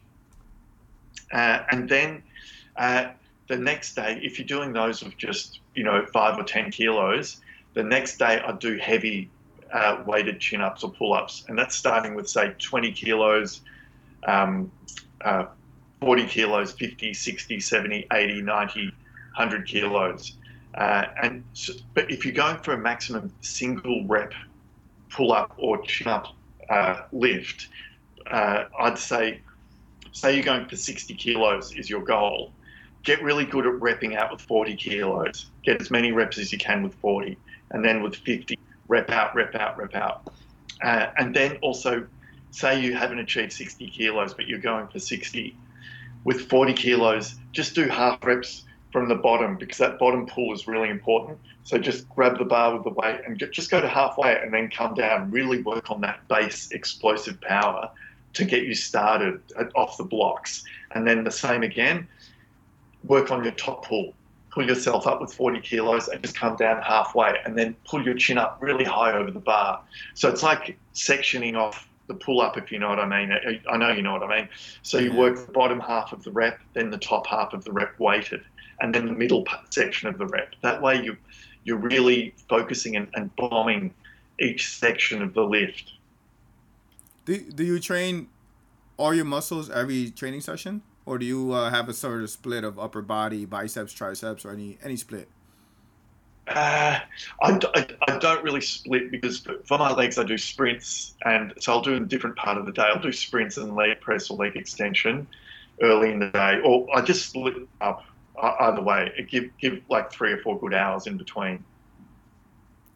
[1.31, 2.23] Uh, and then
[2.77, 3.09] uh,
[3.47, 7.41] the next day, if you're doing those of just you know five or ten kilos,
[7.73, 9.29] the next day I do heavy
[9.73, 11.45] uh, weighted chin ups or pull ups.
[11.47, 13.61] And that's starting with, say, 20 kilos,
[14.27, 14.71] um,
[15.21, 15.45] uh,
[15.99, 20.37] 40 kilos, 50, 60, 70, 80, 90, 100 kilos.
[20.75, 24.33] Uh, and so, but if you're going for a maximum single rep
[25.09, 26.27] pull up or chin up
[26.69, 27.67] uh, lift,
[28.29, 29.41] uh, I'd say,
[30.11, 32.51] say you're going for 60 kilos is your goal.
[33.03, 35.47] Get really good at repping out with 40 kilos.
[35.63, 37.37] Get as many reps as you can with 40,
[37.71, 40.33] and then with 50, rep out, rep out, rep out.
[40.81, 42.05] Uh, and then also,
[42.51, 45.55] say you haven't achieved 60 kilos, but you're going for 60.
[46.23, 48.63] With 40 kilos, just do half reps
[48.93, 51.37] from the bottom because that bottom pull is really important.
[51.63, 54.69] So just grab the bar with the weight and just go to halfway and then
[54.69, 55.31] come down.
[55.31, 57.89] Really work on that base explosive power
[58.33, 59.41] to get you started
[59.75, 60.63] off the blocks.
[60.91, 62.07] And then the same again,
[63.05, 64.13] work on your top pull
[64.53, 68.13] pull yourself up with 40 kilos and just come down halfway and then pull your
[68.13, 69.81] chin up really high over the bar.
[70.13, 73.61] So it's like sectioning off the pull up, if you know what I mean.
[73.69, 74.49] I know you know what I mean.
[74.83, 77.71] So you work the bottom half of the rep, then the top half of the
[77.71, 78.43] rep weighted,
[78.81, 80.53] and then the middle section of the rep.
[80.61, 81.17] That way you,
[81.63, 83.93] you're really focusing and, and bombing
[84.39, 85.93] each section of the lift.
[87.25, 88.27] Do, do you train
[88.97, 90.83] all your muscles every training session?
[91.05, 94.51] Or do you uh, have a sort of split of upper body, biceps, triceps, or
[94.51, 95.27] any any split?
[96.47, 96.99] Uh,
[97.41, 101.71] I, I, I, don't really split because for my legs I do sprints and so
[101.71, 102.83] I'll do a different part of the day.
[102.83, 105.25] I'll do sprints and leg press or leg extension
[105.81, 108.03] early in the day, or I just split up
[108.41, 109.11] either way.
[109.17, 111.63] It give give like three or four good hours in between.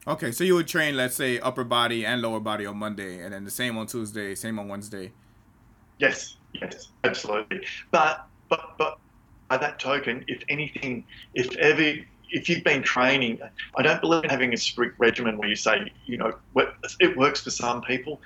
[0.08, 3.34] Okay, so you would train, let's say, upper body and lower body on Monday, and
[3.34, 5.12] then the same on Tuesday, same on Wednesday.
[6.00, 7.66] Yes, yes, absolutely.
[7.92, 8.98] But but but
[9.50, 13.40] by that token, if anything, if ever if you've been training,
[13.78, 16.34] I don't believe in having a strict regimen where you say, you know,
[17.00, 18.20] it works for some people,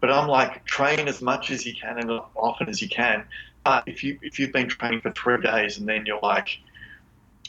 [0.00, 3.24] But I'm like, train as much as you can and often as you can.
[3.64, 6.58] But if you if you've been training for three days and then you're like,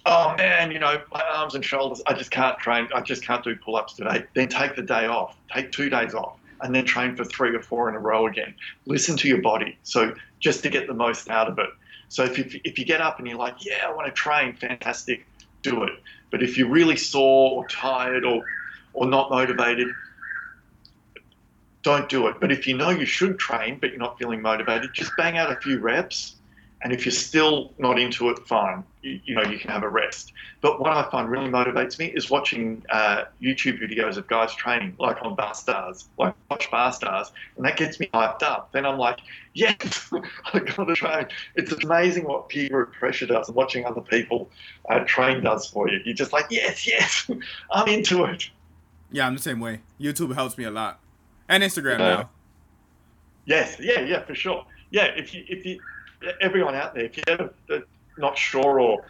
[0.05, 3.43] oh man, you know, my arms and shoulders, I just can't train, I just can't
[3.43, 6.85] do pull ups today, then take the day off, take two days off, and then
[6.85, 8.53] train for three or four in a row again.
[8.85, 9.77] Listen to your body.
[9.83, 11.69] So just to get the most out of it.
[12.09, 14.55] So if you, if you get up and you're like, yeah, I want to train,
[14.55, 15.25] fantastic,
[15.61, 15.93] do it.
[16.31, 18.43] But if you're really sore or tired or,
[18.93, 19.87] or not motivated,
[21.83, 22.35] don't do it.
[22.41, 25.51] But if you know you should train, but you're not feeling motivated, just bang out
[25.51, 26.38] a few reps
[26.81, 28.83] and if you're still not into it, fine.
[29.01, 30.31] You, you, know, you can have a rest.
[30.61, 34.95] But what I find really motivates me is watching uh, YouTube videos of guys training,
[34.97, 38.71] like on Barstarzz, like watch Barstarzz, and that gets me hyped up.
[38.71, 39.19] Then I'm like,
[39.53, 40.11] yes,
[40.53, 41.27] I got to train.
[41.55, 44.49] It's amazing what peer pressure does, and watching other people
[44.89, 45.99] uh, train does for you.
[46.05, 47.29] You're just like, yes, yes,
[47.71, 48.49] I'm into it.
[49.11, 49.81] Yeah, I'm the same way.
[49.99, 50.99] YouTube helps me a lot,
[51.49, 52.29] and Instagram uh, now.
[53.45, 54.65] Yes, yeah, yeah, for sure.
[54.91, 55.79] Yeah, if you if you
[56.41, 57.83] everyone out there, if you're
[58.17, 59.05] not sure or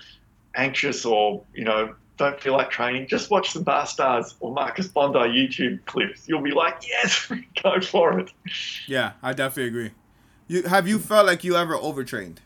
[0.55, 5.19] anxious or you know don't feel like training, just watch some Barstarzz or Marcus Bondi
[5.19, 6.27] YouTube clips.
[6.27, 7.31] You'll be like, yes,
[7.63, 8.31] go for it.
[8.87, 9.91] Yeah, I definitely agree.
[10.47, 12.41] You have you felt like you ever overtrained?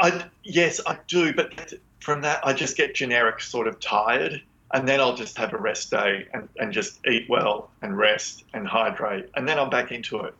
[0.00, 4.40] I yes, I do, but from that I just get generic sort of tired
[4.74, 8.44] and then I'll just have a rest day and, and just eat well and rest
[8.52, 10.34] and hydrate, and then I'm back into it.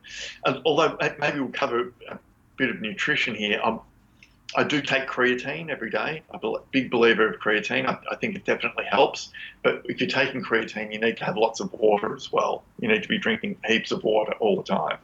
[0.45, 2.19] And although maybe we'll cover a
[2.57, 3.81] bit of nutrition here, I'm,
[4.57, 6.23] I do take creatine every day.
[6.31, 7.87] I'm a big believer of creatine.
[7.87, 9.31] I, I, think it definitely helps.
[9.63, 12.65] But if you're taking creatine, you need to have lots of water as well.
[12.81, 14.99] You need to be drinking heaps of water all the time.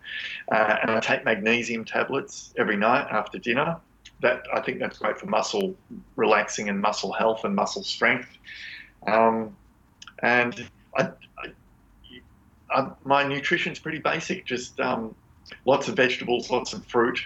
[0.51, 3.77] Uh, and I take magnesium tablets every night after dinner.
[4.21, 5.75] That I think that's great for muscle
[6.17, 8.29] relaxing and muscle health and muscle strength.
[9.07, 9.57] Um,
[10.23, 11.53] and I, I,
[12.71, 15.15] I, my nutrition's pretty basic, just um,
[15.65, 17.21] lots of vegetables, lots of fruit,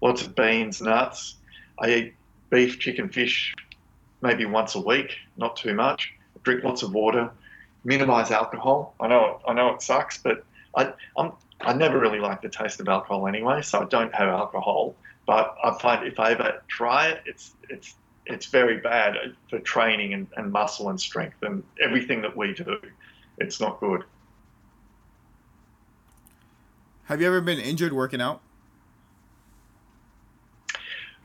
[0.00, 1.36] lots of beans, nuts.
[1.78, 2.14] I eat
[2.50, 3.54] beef, chicken, fish
[4.20, 6.12] maybe once a week, not too much.
[6.42, 7.30] Drink lots of water,
[7.84, 8.94] minimize alcohol.
[9.00, 10.44] I know I know it sucks, but
[10.76, 14.28] I, I'm, I never really like the taste of alcohol anyway, so I don't have
[14.28, 14.94] alcohol.
[15.26, 17.94] But I find if I ever try it, it's it's
[18.26, 19.16] it's very bad
[19.50, 22.80] for training and, and muscle and strength and everything that we do.
[23.38, 24.04] It's not good.
[27.04, 28.40] Have you ever been injured working out?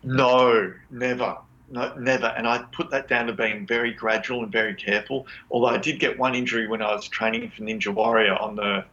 [0.03, 1.37] No, never.
[1.69, 2.27] No, never.
[2.27, 5.27] And I put that down to being very gradual and very careful.
[5.51, 8.85] Although I did get one injury when I was training for Ninja Warrior on the,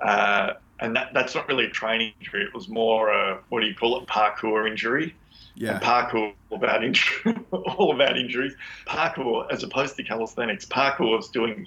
[0.00, 2.44] uh, and that, that's not really a training injury.
[2.44, 5.14] It was more a, what do you call it, parkour injury.
[5.54, 5.74] Yeah.
[5.74, 8.54] And parkour all about injury, all about injuries.
[8.86, 11.66] Parkour, as opposed to calisthenics, parkour is doing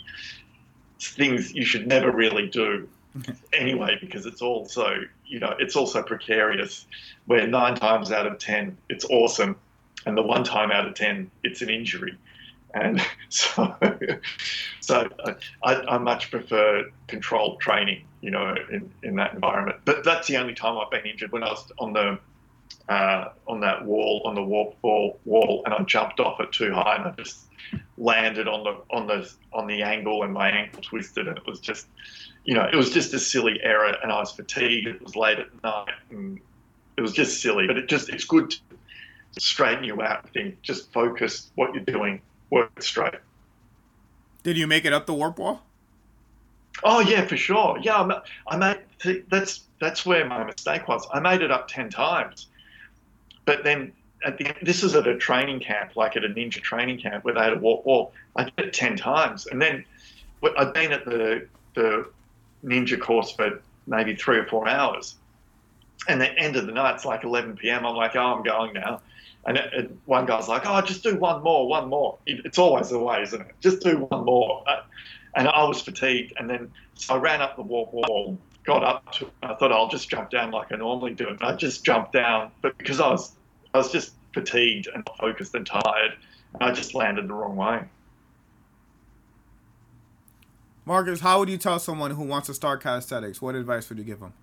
[0.99, 2.87] things you should never really do
[3.53, 6.85] anyway because it's also you know it's also precarious.
[7.25, 9.55] Where nine times out of ten it's awesome,
[10.05, 12.17] and the one time out of ten it's an injury.
[12.73, 13.73] And so,
[14.81, 15.09] so
[15.63, 19.79] I, I much prefer controlled training, you know, in, in that environment.
[19.85, 22.19] But that's the only time I've been injured when I was on the
[22.87, 26.73] uh, on that wall, on the warp wall, wall, and I jumped off it too
[26.73, 27.45] high, and I just
[27.97, 31.59] landed on the on the on the angle, and my ankle twisted, and it was
[31.59, 31.87] just,
[32.43, 34.87] you know, it was just a silly error, and I was fatigued.
[34.87, 36.39] It was late at night, and
[36.97, 37.65] it was just silly.
[37.67, 38.59] But it just it's good to
[39.39, 40.29] straighten you out.
[40.29, 43.15] Think, just focus what you're doing, work straight.
[44.43, 45.63] Did you make it up the warp wall?
[46.83, 47.79] Oh yeah, for sure.
[47.81, 51.07] Yeah, I, I made that's that's where my mistake was.
[51.11, 52.47] I made it up ten times
[53.45, 53.91] but then
[54.25, 57.33] at the this is at a training camp, like at a ninja training camp where
[57.33, 58.13] they had a warp wall.
[58.35, 59.85] I did it ten times, and then
[60.57, 62.09] I'd been at the the
[62.63, 65.15] ninja course for maybe three or four hours.
[66.07, 67.85] And the end of the night, it's like 11 p.m.
[67.85, 69.01] I'm like, oh, I'm going now.
[69.47, 72.17] And it, it, one guy's like, oh, just do one more, one more.
[72.25, 73.55] It's always the way, isn't it?
[73.59, 74.63] Just do one more.
[74.67, 74.81] Uh,
[75.35, 76.33] and I was fatigued.
[76.37, 79.89] And then so I ran up the warp wall, got up to, I thought I'll
[79.89, 81.27] just jump down like I normally do.
[81.27, 83.31] And I just jumped down, but because I was,
[83.73, 86.17] I was just fatigued and focused and tired,
[86.59, 87.83] I just landed the wrong way.
[90.85, 93.41] Marcus, how would you tell someone who wants to start calisthenics?
[93.41, 94.33] What advice would you give them?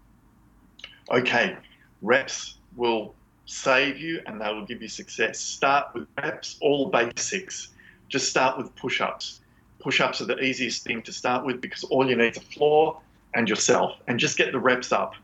[1.11, 1.57] Okay,
[2.01, 3.14] reps will
[3.47, 5.39] save you and they will give you success.
[5.39, 7.68] Start with reps, all basics.
[8.09, 9.41] Just start with push ups.
[9.79, 12.41] Push ups are the easiest thing to start with because all you need is a
[12.41, 13.01] floor
[13.35, 15.14] and yourself, and just get the reps up.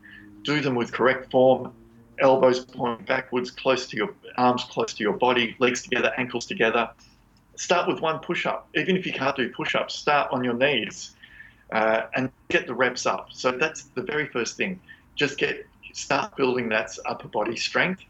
[0.43, 1.73] Do them with correct form,
[2.19, 6.89] elbows pointing backwards, close to your arms, close to your body, legs together, ankles together.
[7.57, 8.69] Start with one push up.
[8.75, 11.15] Even if you can't do push ups, start on your knees.
[11.71, 13.29] uh, and get the reps up.
[13.31, 14.81] So that's the very first thing.
[15.15, 18.03] Just get start building that upper body strength,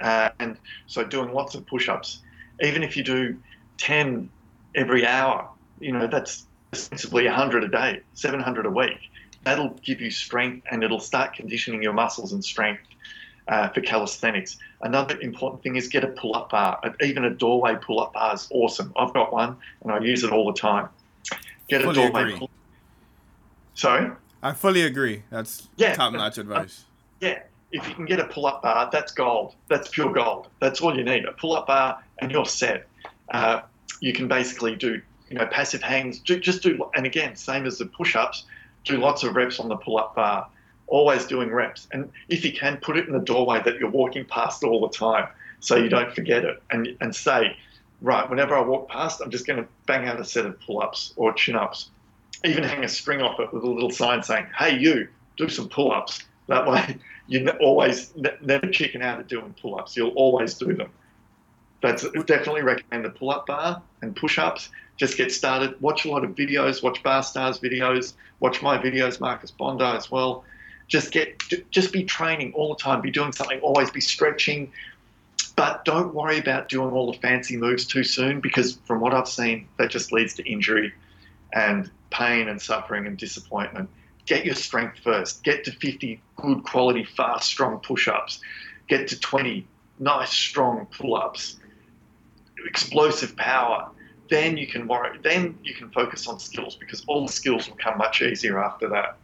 [0.00, 2.22] uh, and so doing lots of push-ups.
[2.62, 3.38] Even if you do
[3.78, 4.30] ten
[4.74, 5.48] every hour,
[5.80, 9.10] you know that's essentially 100 a day, 700 a week.
[9.44, 12.82] That'll give you strength, and it'll start conditioning your muscles and strength
[13.46, 14.58] uh, for calisthenics.
[14.82, 16.80] Another important thing is get a pull-up bar.
[17.02, 18.92] Even a doorway pull-up bar is awesome.
[18.96, 20.88] I've got one, and I use it all the time.
[21.68, 22.38] Get Fully a doorway.
[22.38, 22.50] Pull-
[23.74, 24.10] Sorry.
[24.42, 25.22] I fully agree.
[25.30, 26.84] That's Yeah, top notch advice.
[27.20, 27.40] Yeah,
[27.72, 29.54] if you can get a pull-up bar, that's gold.
[29.68, 30.48] That's pure gold.
[30.60, 31.24] That's all you need.
[31.24, 32.86] A pull-up bar, and you're set.
[33.32, 33.62] Uh,
[34.00, 35.00] you can basically do,
[35.30, 36.18] you know, passive hangs.
[36.18, 38.44] Do, just do, and again, same as the push-ups.
[38.84, 40.48] Do lots of reps on the pull-up bar.
[40.86, 44.24] Always doing reps, and if you can, put it in the doorway that you're walking
[44.24, 45.28] past all the time,
[45.60, 46.62] so you don't forget it.
[46.70, 47.54] And and say,
[48.00, 51.12] right, whenever I walk past, I'm just going to bang out a set of pull-ups
[51.16, 51.90] or chin-ups.
[52.44, 55.68] Even hang a string off it with a little sign saying, "Hey, you, do some
[55.68, 59.94] pull-ups." That way, you always never chicken out of doing pull-ups.
[59.94, 60.90] You'll always do them.
[61.80, 64.70] That's definitely recommend the pull-up bar and push-ups.
[64.96, 65.80] Just get started.
[65.80, 66.82] Watch a lot of videos.
[66.82, 68.14] Watch Barstarzz videos.
[68.40, 70.44] Watch my videos, Marcus Bondi as well.
[70.88, 73.00] Just get, just be training all the time.
[73.00, 73.60] Be doing something.
[73.60, 74.72] Always be stretching.
[75.54, 79.28] But don't worry about doing all the fancy moves too soon because, from what I've
[79.28, 80.92] seen, that just leads to injury
[81.52, 83.88] and pain and suffering and disappointment.
[84.26, 85.42] Get your strength first.
[85.44, 88.40] Get to 50 good quality, fast, strong push ups.
[88.88, 89.66] Get to 20
[89.98, 91.56] nice, strong pull ups.
[92.66, 93.90] Explosive power.
[94.30, 95.18] Then you can worry.
[95.22, 98.88] Then you can focus on skills because all the skills will come much easier after
[98.88, 99.16] that.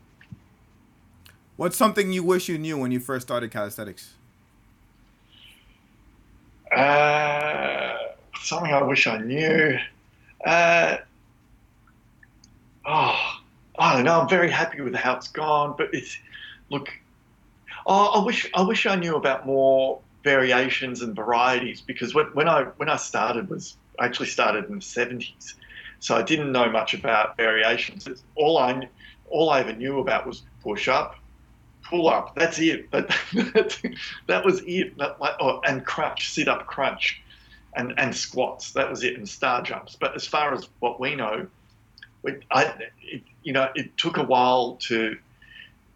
[1.56, 4.14] What's something you wish you knew when you first started calisthenics?
[6.74, 7.96] Uh,
[8.40, 9.78] something I wish I knew.
[10.44, 10.96] Uh,
[12.84, 13.40] oh,
[13.78, 14.20] I don't know.
[14.20, 16.18] I'm very happy with how it's gone, but it's
[16.70, 16.88] look.
[17.86, 22.64] Oh, I wish I wish I knew about more variations and varieties because when, I
[22.78, 25.54] when I started was I actually started in the 70s,
[26.00, 28.06] so I didn't know much about variations.
[28.06, 28.88] It's- All I
[29.30, 31.16] all I ever knew about was push up,
[31.88, 32.34] pull up.
[32.34, 32.90] That's it.
[32.90, 33.78] That that,
[34.26, 34.96] that was it.
[34.98, 37.20] That, like, oh, and crunch, sit up, crunch,
[37.76, 38.72] and and squats.
[38.72, 39.16] That was it.
[39.16, 39.96] And star jumps.
[39.96, 41.46] But as far as what we know,
[42.22, 45.16] we, I, it, you know, it took a while to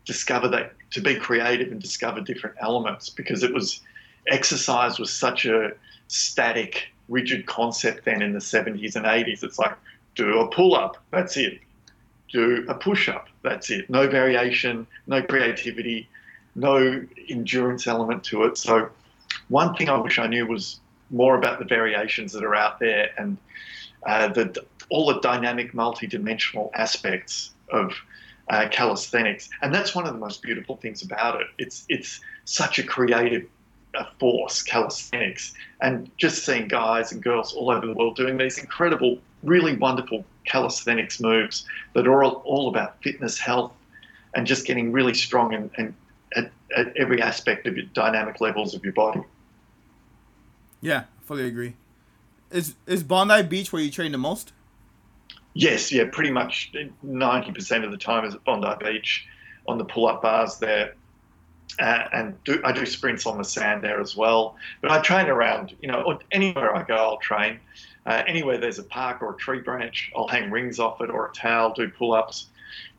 [0.05, 3.81] discover that to be creative and discover different elements because it was
[4.29, 5.73] exercise was such a
[6.09, 9.43] static, rigid concept then in the 70s and 80s.
[9.43, 9.77] It's like
[10.15, 10.97] do a pull up.
[11.11, 11.61] That's it
[12.29, 13.29] do a push up.
[13.43, 13.89] That's it.
[13.91, 16.09] No variation, no creativity,
[16.55, 18.59] no endurance element to it.
[18.59, 18.91] So,
[19.49, 23.11] one thing I wish I knew was more about the variations that are out there
[23.17, 23.39] and
[24.07, 27.93] uh, the all the dynamic, multi-dimensional aspects of
[28.49, 29.51] uh, calisthenics.
[29.61, 31.47] And that's one of the most beautiful things about it.
[31.59, 33.47] It's it's such a creative
[33.95, 38.59] uh, force, calisthenics, and just seeing guys and girls all over the world doing these
[38.59, 43.73] incredible, really wonderful calisthenics moves that are all, all about fitness, health,
[44.35, 45.95] and just getting really strong and, and
[46.37, 49.21] at, at every aspect of your dynamic levels of your body.
[50.81, 51.75] Yeah, fully agree.
[52.51, 54.53] Is is Bondi Beach where you train the most?
[55.55, 56.73] Yes, yeah, pretty much
[57.05, 59.27] 90% of the time is at Bondi Beach
[59.67, 60.95] on the pull-up bars there.
[61.79, 64.57] Uh, and do, I do sprints on the sand there as well.
[64.81, 67.61] But I train around, you know, anywhere I go, I'll train.
[68.07, 71.29] Uh, anywhere there's a park or a tree branch, I'll hang rings off it or
[71.29, 72.47] a towel, do pull-ups.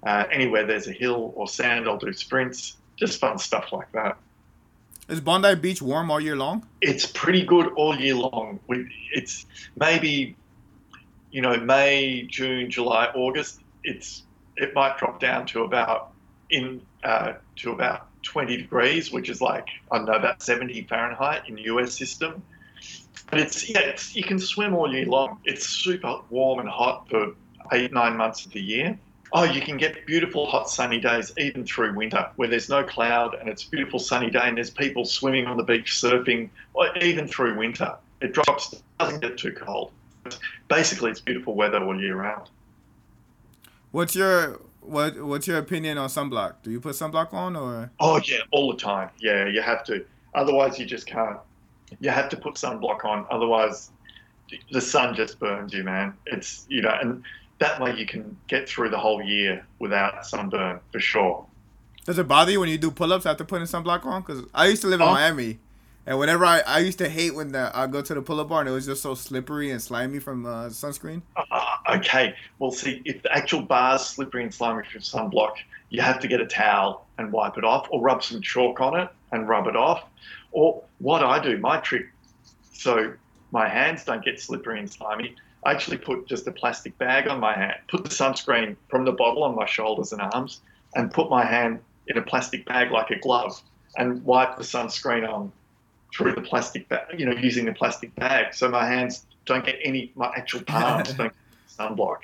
[0.03, 2.78] Uh, anywhere there's a hill or sand, I'll do sprints.
[2.95, 4.17] Just fun stuff like that.
[5.07, 6.67] Is Bondi Beach warm all year long?
[6.82, 8.59] It's pretty good all year long.
[8.67, 9.45] We, it's
[9.76, 10.36] maybe,
[11.32, 13.61] you know, May, June, July, August.
[13.84, 14.24] It's
[14.55, 16.11] it might drop down to about
[16.51, 21.47] in uh, to about 20 degrees, which is like I don't know about 70 Fahrenheit
[21.47, 22.41] in the US system.
[23.30, 25.39] But it's yeah, it's, you can swim all year long.
[25.45, 27.34] It's super warm and hot for
[27.72, 28.97] eight nine months of the year.
[29.32, 33.36] Oh, you can get beautiful hot sunny days even through winter where there's no cloud
[33.36, 37.28] and it's beautiful sunny day and there's people swimming on the beach, surfing, or even
[37.28, 37.95] through winter.
[38.22, 39.91] It drops, doesn't get too cold.
[40.67, 42.49] Basically, it's beautiful weather all year round.
[43.91, 44.59] What's your
[44.89, 46.55] what What's your opinion on sunblock?
[46.63, 47.91] Do you put sunblock on or?
[47.99, 49.09] Oh yeah, all the time.
[49.19, 50.05] Yeah, you have to.
[50.33, 51.37] Otherwise, you just can't.
[51.99, 53.25] You have to put sunblock on.
[53.31, 53.91] Otherwise,
[54.71, 56.13] the sun just burns you, man.
[56.27, 57.23] It's you know, and
[57.59, 61.45] that way you can get through the whole year without sunburn for sure.
[62.05, 64.21] Does it bother you when you do pull-ups after putting sunblock on?
[64.21, 65.13] Because I used to live in Oh.
[65.13, 65.59] Miami,
[66.10, 68.60] and whenever I, I used to hate when the, I go to the pull-up bar
[68.60, 71.22] and it was just so slippery and slimy from uh, sunscreen.
[71.38, 75.55] Uh, Okay, well, see, if the actual bar's slippery and slimy from sunblock,
[75.89, 78.99] you have to get a towel and wipe it off, or rub some chalk on
[78.99, 80.03] it and rub it off.
[80.51, 82.07] Or what I do, my trick,
[82.74, 83.14] so
[83.51, 85.36] my hands don't get slippery and slimy.
[85.64, 89.12] I actually put just a plastic bag on my hand, put the sunscreen from the
[89.12, 90.62] bottle on my shoulders and arms,
[90.95, 93.60] and put my hand in a plastic bag like a glove,
[93.97, 95.51] and wipe the sunscreen on
[96.14, 99.80] through the plastic bag, you know, using the plastic bag, so my hands don't get
[99.84, 101.34] any, my actual palms don't get
[101.78, 102.20] sunblock.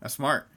[0.00, 0.48] That's smart.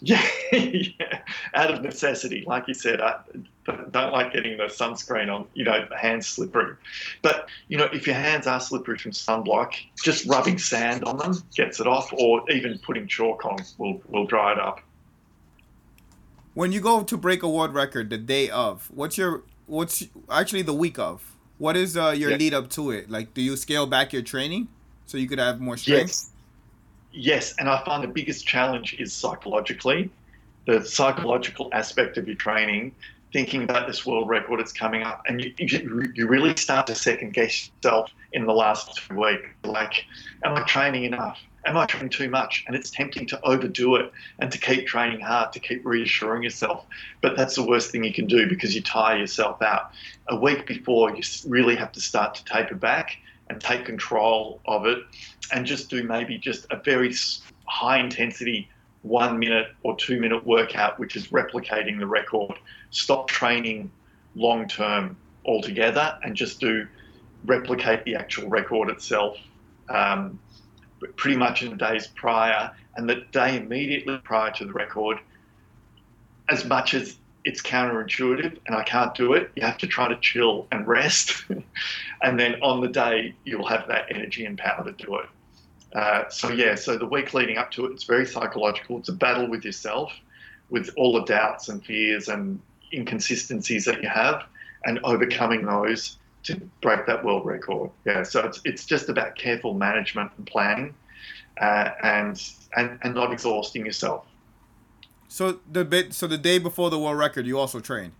[0.00, 1.20] Yeah, yeah,
[1.54, 3.20] out of necessity, like you said, I
[3.64, 6.76] don't like getting the sunscreen on, you know, hands slippery.
[7.22, 9.72] But you know, if your hands are slippery from sunblock,
[10.02, 14.26] just rubbing sand on them gets it off, or even putting chalk on will will
[14.26, 14.80] dry it up.
[16.52, 20.62] When you go to break a world record the day of, what's your what's actually
[20.62, 21.36] the week of?
[21.58, 22.36] What is uh, your yeah.
[22.36, 23.10] lead up to it?
[23.10, 24.68] Like, do you scale back your training
[25.06, 26.08] so you could have more strength?
[26.08, 26.30] Yes
[27.16, 30.10] yes, and I find the biggest challenge is psychologically,
[30.66, 32.94] the psychological aspect of your training,
[33.32, 37.32] thinking about this world record that's coming up, and you, you really start to second
[37.32, 39.40] guess yourself in the last week.
[39.64, 40.04] Like,
[40.44, 41.38] am I training enough?
[41.66, 42.64] Am I training too much?
[42.66, 46.86] And it's tempting to overdo it and to keep training hard, to keep reassuring yourself.
[47.20, 49.90] But that's the worst thing you can do because you tire yourself out.
[50.28, 53.18] A week before, you really have to start to taper back
[53.50, 54.98] and take control of it
[55.52, 57.12] and just do maybe just a very
[57.64, 58.68] high intensity
[59.02, 62.54] one minute or two minute workout, which is replicating the record.
[62.90, 63.90] Stop training
[64.36, 66.86] long term altogether and just do
[67.44, 69.36] replicate the actual record itself
[69.88, 70.38] um,
[71.16, 75.18] pretty much in the days prior and the day immediately prior to the record.
[76.48, 77.16] As much as
[77.46, 79.52] it's counterintuitive and I can't do it.
[79.54, 81.44] You have to try to chill and rest.
[82.22, 85.26] and then on the day, you'll have that energy and power to do it.
[85.94, 88.98] Uh, so, yeah, so the week leading up to it, it's very psychological.
[88.98, 90.12] It's a battle with yourself,
[90.70, 92.60] with all the doubts and fears and
[92.92, 94.42] inconsistencies that you have,
[94.84, 97.90] and overcoming those to break that world record.
[98.04, 100.94] Yeah, so it's, it's just about careful management and planning
[101.60, 102.42] uh, and,
[102.76, 104.26] and, and not exhausting yourself.
[105.28, 108.12] So the bit, so the day before the world record, you also train.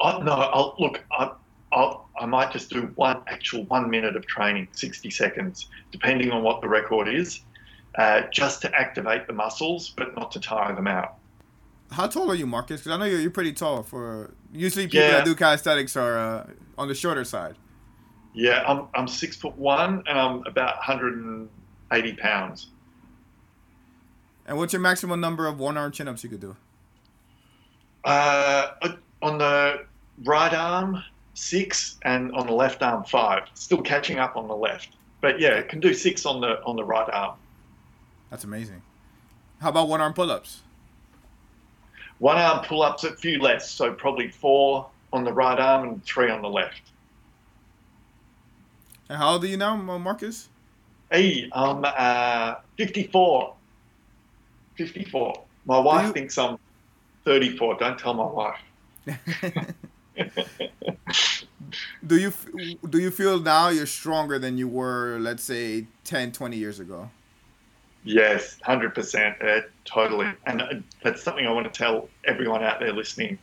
[0.00, 1.02] Oh, no, I'll look.
[1.10, 1.32] I,
[1.72, 6.42] I'll, I might just do one actual one minute of training, sixty seconds, depending on
[6.42, 7.40] what the record is,
[7.96, 11.16] uh, just to activate the muscles, but not to tire them out.
[11.92, 12.80] How tall are you, Marcus?
[12.80, 13.82] Because I know you're, you're pretty tall.
[13.82, 15.10] For usually people yeah.
[15.12, 16.46] that do calisthenics are uh,
[16.78, 17.56] on the shorter side.
[18.34, 22.68] Yeah, I'm I'm six foot one and I'm about 180 pounds.
[24.46, 26.56] And what's your maximum number of one arm chin ups you could do?
[28.04, 28.70] Uh,
[29.20, 29.84] on the
[30.24, 31.02] right arm,
[31.34, 33.44] six, and on the left arm, five.
[33.54, 36.76] Still catching up on the left, but yeah, it can do six on the on
[36.76, 37.36] the right arm.
[38.30, 38.82] That's amazing.
[39.60, 40.62] How about one arm pull ups?
[42.22, 46.04] One arm pull ups, a few less, so probably four on the right arm and
[46.04, 46.80] three on the left.
[49.08, 50.48] And how old are you now, Marcus?
[51.10, 53.54] Hey, I'm uh, 54.
[54.76, 55.42] 54.
[55.66, 56.12] My wife you...
[56.12, 56.60] thinks I'm
[57.24, 57.78] 34.
[57.80, 58.60] Don't tell my wife.
[62.06, 62.32] do you
[62.88, 67.10] do you feel now you're stronger than you were let's say 10 20 years ago
[68.04, 70.68] yes 100% uh, totally and uh,
[71.02, 73.38] that's something i want to tell everyone out there listening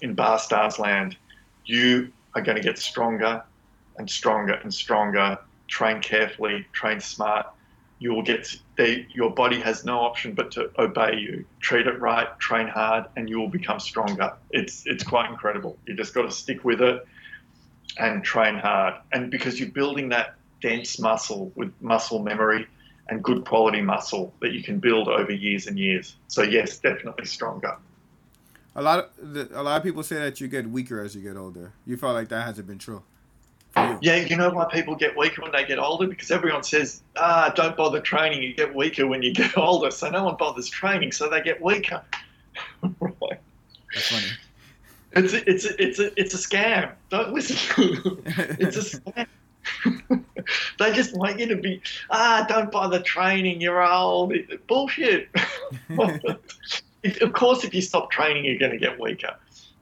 [0.00, 1.16] in Barstarzz land
[1.64, 3.42] you are going to get stronger
[3.98, 5.38] and stronger and stronger
[5.68, 7.46] train carefully train smart
[8.02, 11.44] you will get they, your body has no option but to obey you.
[11.60, 14.32] Treat it right, train hard, and you will become stronger.
[14.50, 15.78] It's it's quite incredible.
[15.86, 17.06] You just got to stick with it
[17.98, 18.94] and train hard.
[19.12, 22.66] And because you're building that dense muscle with muscle memory
[23.12, 26.16] and good quality muscle that you can build over years and years.
[26.28, 27.76] So yes, definitely stronger.
[28.74, 31.36] A lot of a lot of people say that you get weaker as you get
[31.36, 31.72] older.
[31.86, 33.02] You felt like that hasn't been true.
[33.76, 36.06] Yeah, you know why people get weaker when they get older?
[36.06, 39.90] Because everyone says, ah, don't bother training, you get weaker when you get older.
[39.90, 42.02] So no one bothers training, so they get weaker.
[42.82, 43.40] right.
[43.94, 44.26] That's funny.
[45.14, 46.92] It's a, it's a, it's a, it's a scam.
[47.08, 48.22] Don't listen to them.
[48.58, 49.26] It's a scam.
[50.78, 54.34] they just want you to be, ah, don't bother training, you're old.
[54.66, 55.28] Bullshit.
[55.98, 59.34] of course, if you stop training, you're going to get weaker.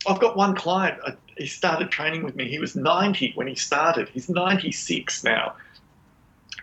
[0.07, 2.49] I've got one client, uh, he started training with me.
[2.49, 4.09] He was 90 when he started.
[4.09, 5.55] He's 96 now.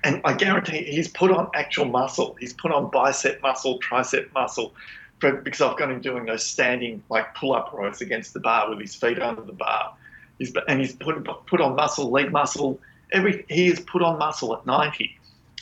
[0.03, 2.35] And I guarantee he's put on actual muscle.
[2.39, 4.73] He's put on bicep muscle, tricep muscle,
[5.19, 8.95] because I've got him doing those standing like pull-up rows against the bar with his
[8.95, 9.95] feet under the bar.
[10.37, 12.79] He's, and he's put, put on muscle, leg muscle.
[13.11, 15.17] Every he has put on muscle at 90.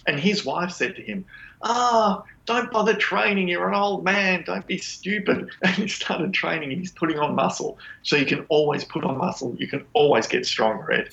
[0.07, 1.25] And his wife said to him,
[1.61, 3.47] Ah, oh, don't bother training.
[3.47, 4.43] You're an old man.
[4.45, 5.49] Don't be stupid.
[5.63, 7.79] And he started training and he's putting on muscle.
[8.03, 9.55] So you can always put on muscle.
[9.57, 11.09] You can always get stronger, Ed.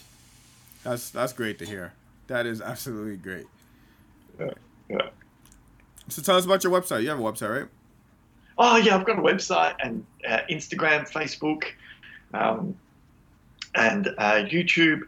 [0.84, 1.92] That's that's great to hear.
[2.26, 3.46] That is absolutely great.
[4.38, 4.50] Yeah.
[4.88, 5.08] yeah.
[6.08, 7.02] So tell us about your website.
[7.02, 7.68] You have a website, right?
[8.58, 11.64] Oh yeah, I've got a website and uh, Instagram, Facebook,
[12.34, 12.76] um,
[13.74, 15.02] and uh, YouTube.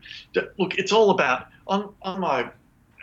[0.59, 2.51] Look, it's all about on on my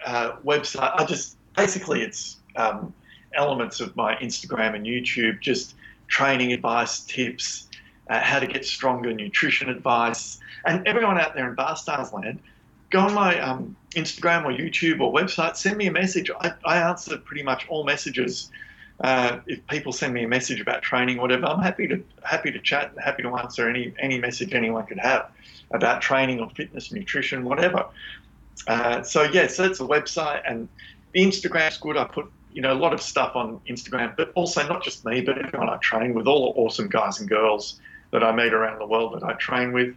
[0.05, 0.93] uh, website.
[0.95, 2.93] I just basically it's um,
[3.33, 5.75] elements of my Instagram and YouTube, just
[6.07, 7.67] training advice, tips,
[8.09, 12.39] uh, how to get stronger, nutrition advice, and everyone out there in Barstarzz land,
[12.89, 16.29] go on my um, Instagram or YouTube or website, send me a message.
[16.41, 18.51] I, I answer pretty much all messages.
[18.99, 22.51] Uh, if people send me a message about training, or whatever, I'm happy to happy
[22.51, 25.31] to chat happy to answer any any message anyone could have
[25.71, 27.85] about training or fitness, nutrition, whatever.
[28.67, 30.67] Uh, so yes, yeah, so that's a website, and
[31.13, 31.97] the Instagram's good.
[31.97, 35.21] I put you know a lot of stuff on Instagram, but also not just me,
[35.21, 37.79] but everyone I train with, all the awesome guys and girls
[38.11, 39.95] that I meet around the world that I train with.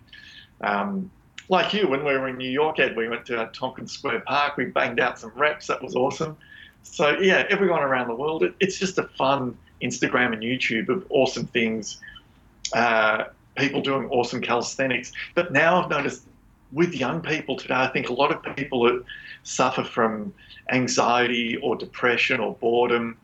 [0.61, 1.11] Um,
[1.49, 4.57] like you, when we were in New York, Ed, we went to Tompkins Square Park.
[4.57, 5.66] We banged out some reps.
[5.66, 6.38] That was awesome.
[6.85, 8.43] So yeah, everyone around the world.
[8.45, 12.01] It, it's just a fun Instagram and YouTube of awesome things.
[12.72, 13.24] Uh,
[13.57, 15.12] people doing awesome calisthenics.
[15.35, 16.24] But now I've noticed
[16.72, 19.05] with young people today, I think a lot of people that
[19.43, 20.32] suffer from
[20.70, 23.16] anxiety or depression or boredom.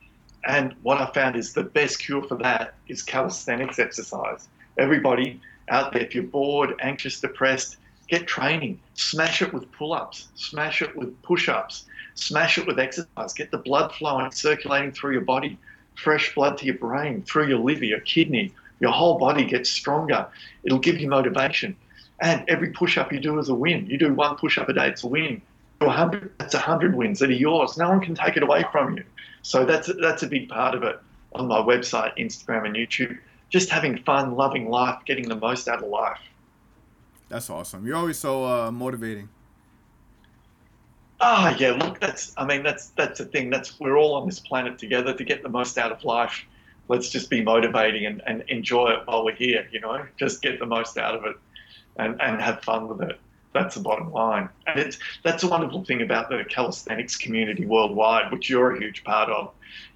[0.45, 4.49] And what I found is the best cure for that is calisthenics exercise.
[4.79, 7.77] Everybody out there, if you're bored, anxious, depressed,
[8.09, 8.81] get training.
[8.95, 11.87] Smash it with pull ups, smash it with push ups,
[12.21, 13.33] smash it with exercise.
[13.33, 15.59] Get the blood flowing, circulating through your body,
[15.95, 18.53] fresh blood to your brain, through your liver, your kidney.
[18.81, 20.27] Your whole body gets stronger.
[20.63, 21.77] It'll give you motivation.
[22.21, 23.87] And every push up you do is a win.
[23.87, 25.41] You do one push up a day, it's a win.
[25.79, 27.79] 100, that's 100 wins that are yours.
[27.79, 29.05] No one can take it away from you.
[29.43, 31.01] So that's, that's a big part of it
[31.35, 33.19] on my website, Instagram, and YouTube.
[33.49, 36.21] Just having fun, loving life, getting the most out of life.
[37.31, 37.87] That's awesome.
[37.87, 39.31] You're always so uh, motivating.
[41.21, 41.73] Ah, oh, yeah.
[41.73, 42.33] Look, that's.
[42.37, 43.51] I mean, that's that's the thing.
[43.51, 46.45] That's we're all on this planet together to get the most out of life.
[46.89, 49.69] Let's just be motivating and, and enjoy it while we're here.
[49.71, 51.37] You know, just get the most out of it,
[51.97, 53.21] and and have fun with it.
[53.53, 54.49] That's the bottom line.
[54.67, 59.03] And it's, that's a wonderful thing about the calisthenics community worldwide, which you're a huge
[59.03, 59.53] part of.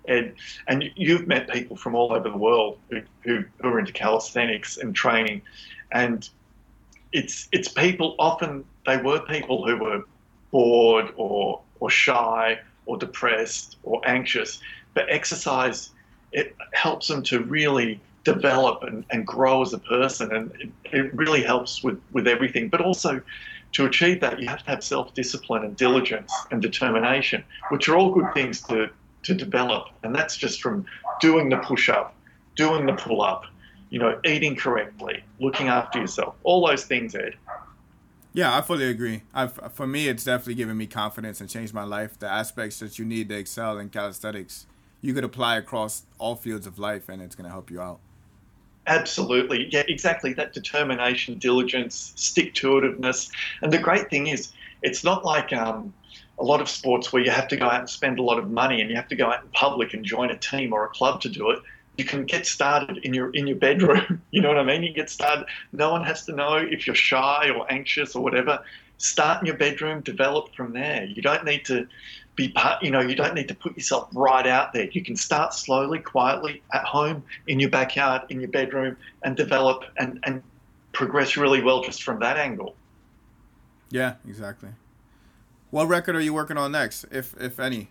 [0.06, 0.34] And,
[0.66, 4.76] and you've met people from all over the world who, who, who are into calisthenics
[4.76, 5.42] and training.
[5.92, 6.28] And
[7.12, 10.02] it's, it's people, often they were people who were
[10.54, 14.60] bored or, or shy or depressed or anxious.
[14.94, 15.90] But exercise,
[16.30, 20.32] it helps them to really develop and, and grow as a person.
[20.32, 22.68] And it, it really helps with, with everything.
[22.68, 23.20] But also,
[23.72, 27.96] to achieve that, you have to have self discipline and diligence and determination, which are
[27.96, 28.90] all good things to,
[29.24, 29.88] to develop.
[30.04, 30.86] And that's just from
[31.20, 32.14] doing the push up,
[32.54, 33.42] doing the pull up,
[33.90, 37.34] you know, eating correctly, looking after yourself, all those things, Ed.
[38.34, 39.22] Yeah, I fully agree.
[39.32, 42.18] I've, for me, it's definitely given me confidence and changed my life.
[42.18, 44.66] The aspects that you need to excel in calisthenics,
[45.00, 48.00] you could apply across all fields of life, and it's going to help you out.
[48.88, 49.68] Absolutely.
[49.70, 50.32] Yeah, exactly.
[50.34, 53.30] That determination, diligence, stick to itiveness.
[53.62, 55.94] And the great thing is, it's not like um,
[56.38, 58.50] a lot of sports where you have to go out and spend a lot of
[58.50, 60.88] money and you have to go out in public and join a team or a
[60.88, 61.60] club to do it.
[61.96, 64.20] You can get started in your in your bedroom.
[64.30, 64.82] You know what I mean?
[64.82, 65.46] You get started.
[65.72, 68.58] No one has to know if you're shy or anxious or whatever.
[68.98, 71.04] Start in your bedroom, develop from there.
[71.04, 71.86] You don't need to
[72.36, 74.88] be part, you know, you don't need to put yourself right out there.
[74.90, 79.84] You can start slowly, quietly at home, in your backyard, in your bedroom, and develop
[79.98, 80.42] and, and
[80.92, 82.74] progress really well just from that angle.
[83.90, 84.70] Yeah, exactly.
[85.70, 87.88] What record are you working on next, if if any?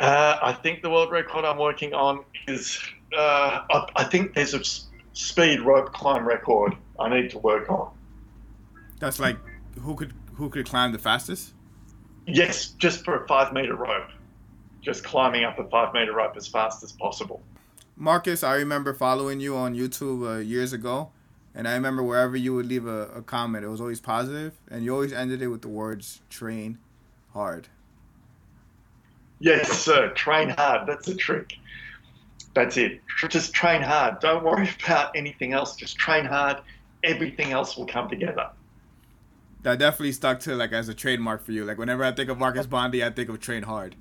[0.00, 2.80] Uh, I think the world record I'm working on is
[3.16, 4.62] uh, I, I think there's a
[5.12, 7.92] speed rope climb record I need to work on.
[8.98, 9.36] That's like
[9.78, 11.52] who could who could climb the fastest?
[12.26, 14.08] Yes, just for a five meter rope,
[14.80, 17.42] just climbing up a five meter rope as fast as possible.
[17.94, 21.10] Marcus, I remember following you on YouTube uh, years ago,
[21.54, 24.82] and I remember wherever you would leave a, a comment, it was always positive, and
[24.82, 26.78] you always ended it with the words "train
[27.34, 27.68] hard."
[29.40, 30.10] Yes, sir.
[30.10, 30.86] Train hard.
[30.86, 31.54] That's a trick.
[32.54, 33.00] That's it.
[33.28, 34.20] Just train hard.
[34.20, 35.76] Don't worry about anything else.
[35.76, 36.58] Just train hard.
[37.02, 38.50] Everything else will come together
[39.62, 41.64] that definitely stuck to like as a trademark for you.
[41.64, 43.94] Like whenever I think of Marcus Bondi, I think of train hard.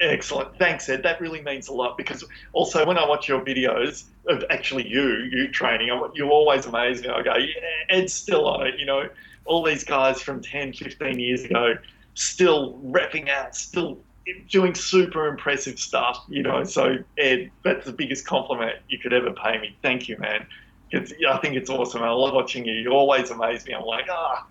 [0.00, 0.58] Excellent.
[0.58, 1.02] Thanks, Ed.
[1.04, 5.28] That really means a lot because also when I watch your videos of actually you,
[5.30, 7.08] you training, you always amaze me.
[7.08, 7.54] I go, yeah,
[7.88, 8.80] Ed's still on it.
[8.80, 9.08] You know,
[9.44, 11.74] all these guys from 10, 15 years ago,
[12.14, 14.00] still repping out, still
[14.48, 16.64] doing super impressive stuff, you know.
[16.64, 19.76] So, Ed, that's the biggest compliment you could ever pay me.
[19.82, 20.46] Thank you, man.
[20.90, 22.02] It's, I think it's awesome.
[22.02, 22.74] I love watching you.
[22.74, 23.74] You always amaze me.
[23.74, 24.46] I'm like, ah,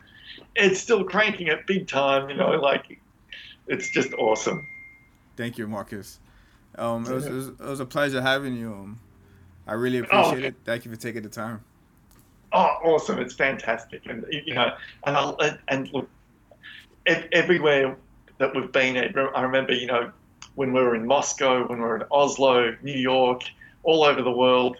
[0.55, 2.99] Ed's still cranking it big time, you know, like
[3.67, 4.67] it's just awesome.
[5.37, 6.19] Thank you, Marcus.
[6.75, 8.73] Um, it, was, it, was, it was a pleasure having you.
[8.73, 8.99] Um,
[9.67, 10.47] I really appreciate oh, okay.
[10.47, 10.55] it.
[10.65, 11.63] Thank you for taking the time.
[12.53, 13.19] Oh, awesome!
[13.19, 16.09] It's fantastic, and you know, and I'll, and look,
[17.05, 17.95] everywhere
[18.41, 20.11] that we've been at, I remember, you know,
[20.55, 23.43] when we were in Moscow, when we were in Oslo, New York,
[23.83, 24.77] all over the world.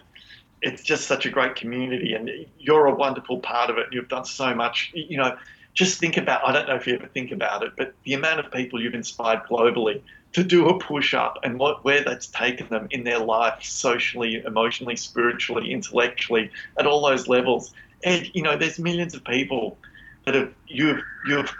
[0.62, 3.86] It's just such a great community, and you're a wonderful part of it.
[3.92, 4.90] You've done so much.
[4.94, 5.36] You know,
[5.74, 6.46] just think about.
[6.46, 8.94] I don't know if you ever think about it, but the amount of people you've
[8.94, 10.02] inspired globally
[10.32, 14.42] to do a push up and what where that's taken them in their life, socially,
[14.44, 17.72] emotionally, spiritually, intellectually, at all those levels.
[18.04, 19.78] And you know, there's millions of people
[20.26, 21.52] that have you've you've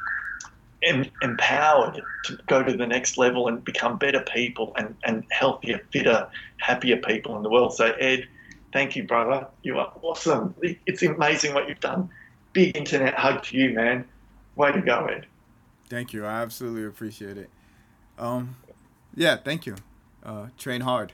[0.83, 5.80] em- empowered to go to the next level and become better people and, and healthier,
[5.93, 6.28] fitter,
[6.59, 7.74] happier people in the world.
[7.74, 8.26] So Ed,
[8.72, 9.47] thank you, brother.
[9.62, 10.55] You are awesome.
[10.62, 12.11] It's amazing what you've done.
[12.53, 14.05] Big internet hug to you, man.
[14.57, 15.26] Way to go, Ed.
[15.89, 16.24] Thank you.
[16.24, 17.51] I absolutely appreciate it.
[18.18, 18.57] Um,
[19.14, 19.76] yeah, thank you.
[20.22, 21.12] Uh, train hard.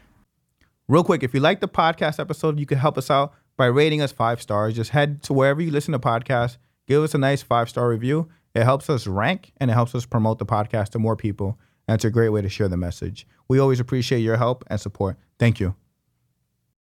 [0.88, 4.00] Real quick, if you like the podcast episode, you can help us out by rating
[4.00, 4.74] us five stars.
[4.74, 6.56] Just head to wherever you listen to podcasts,
[6.86, 8.28] give us a nice five star review.
[8.59, 11.61] It helps us rank and it helps us promote the podcast to more people.
[11.86, 13.24] And it's a great way to share the message.
[13.46, 15.16] We always appreciate your help and support.
[15.38, 15.76] Thank you.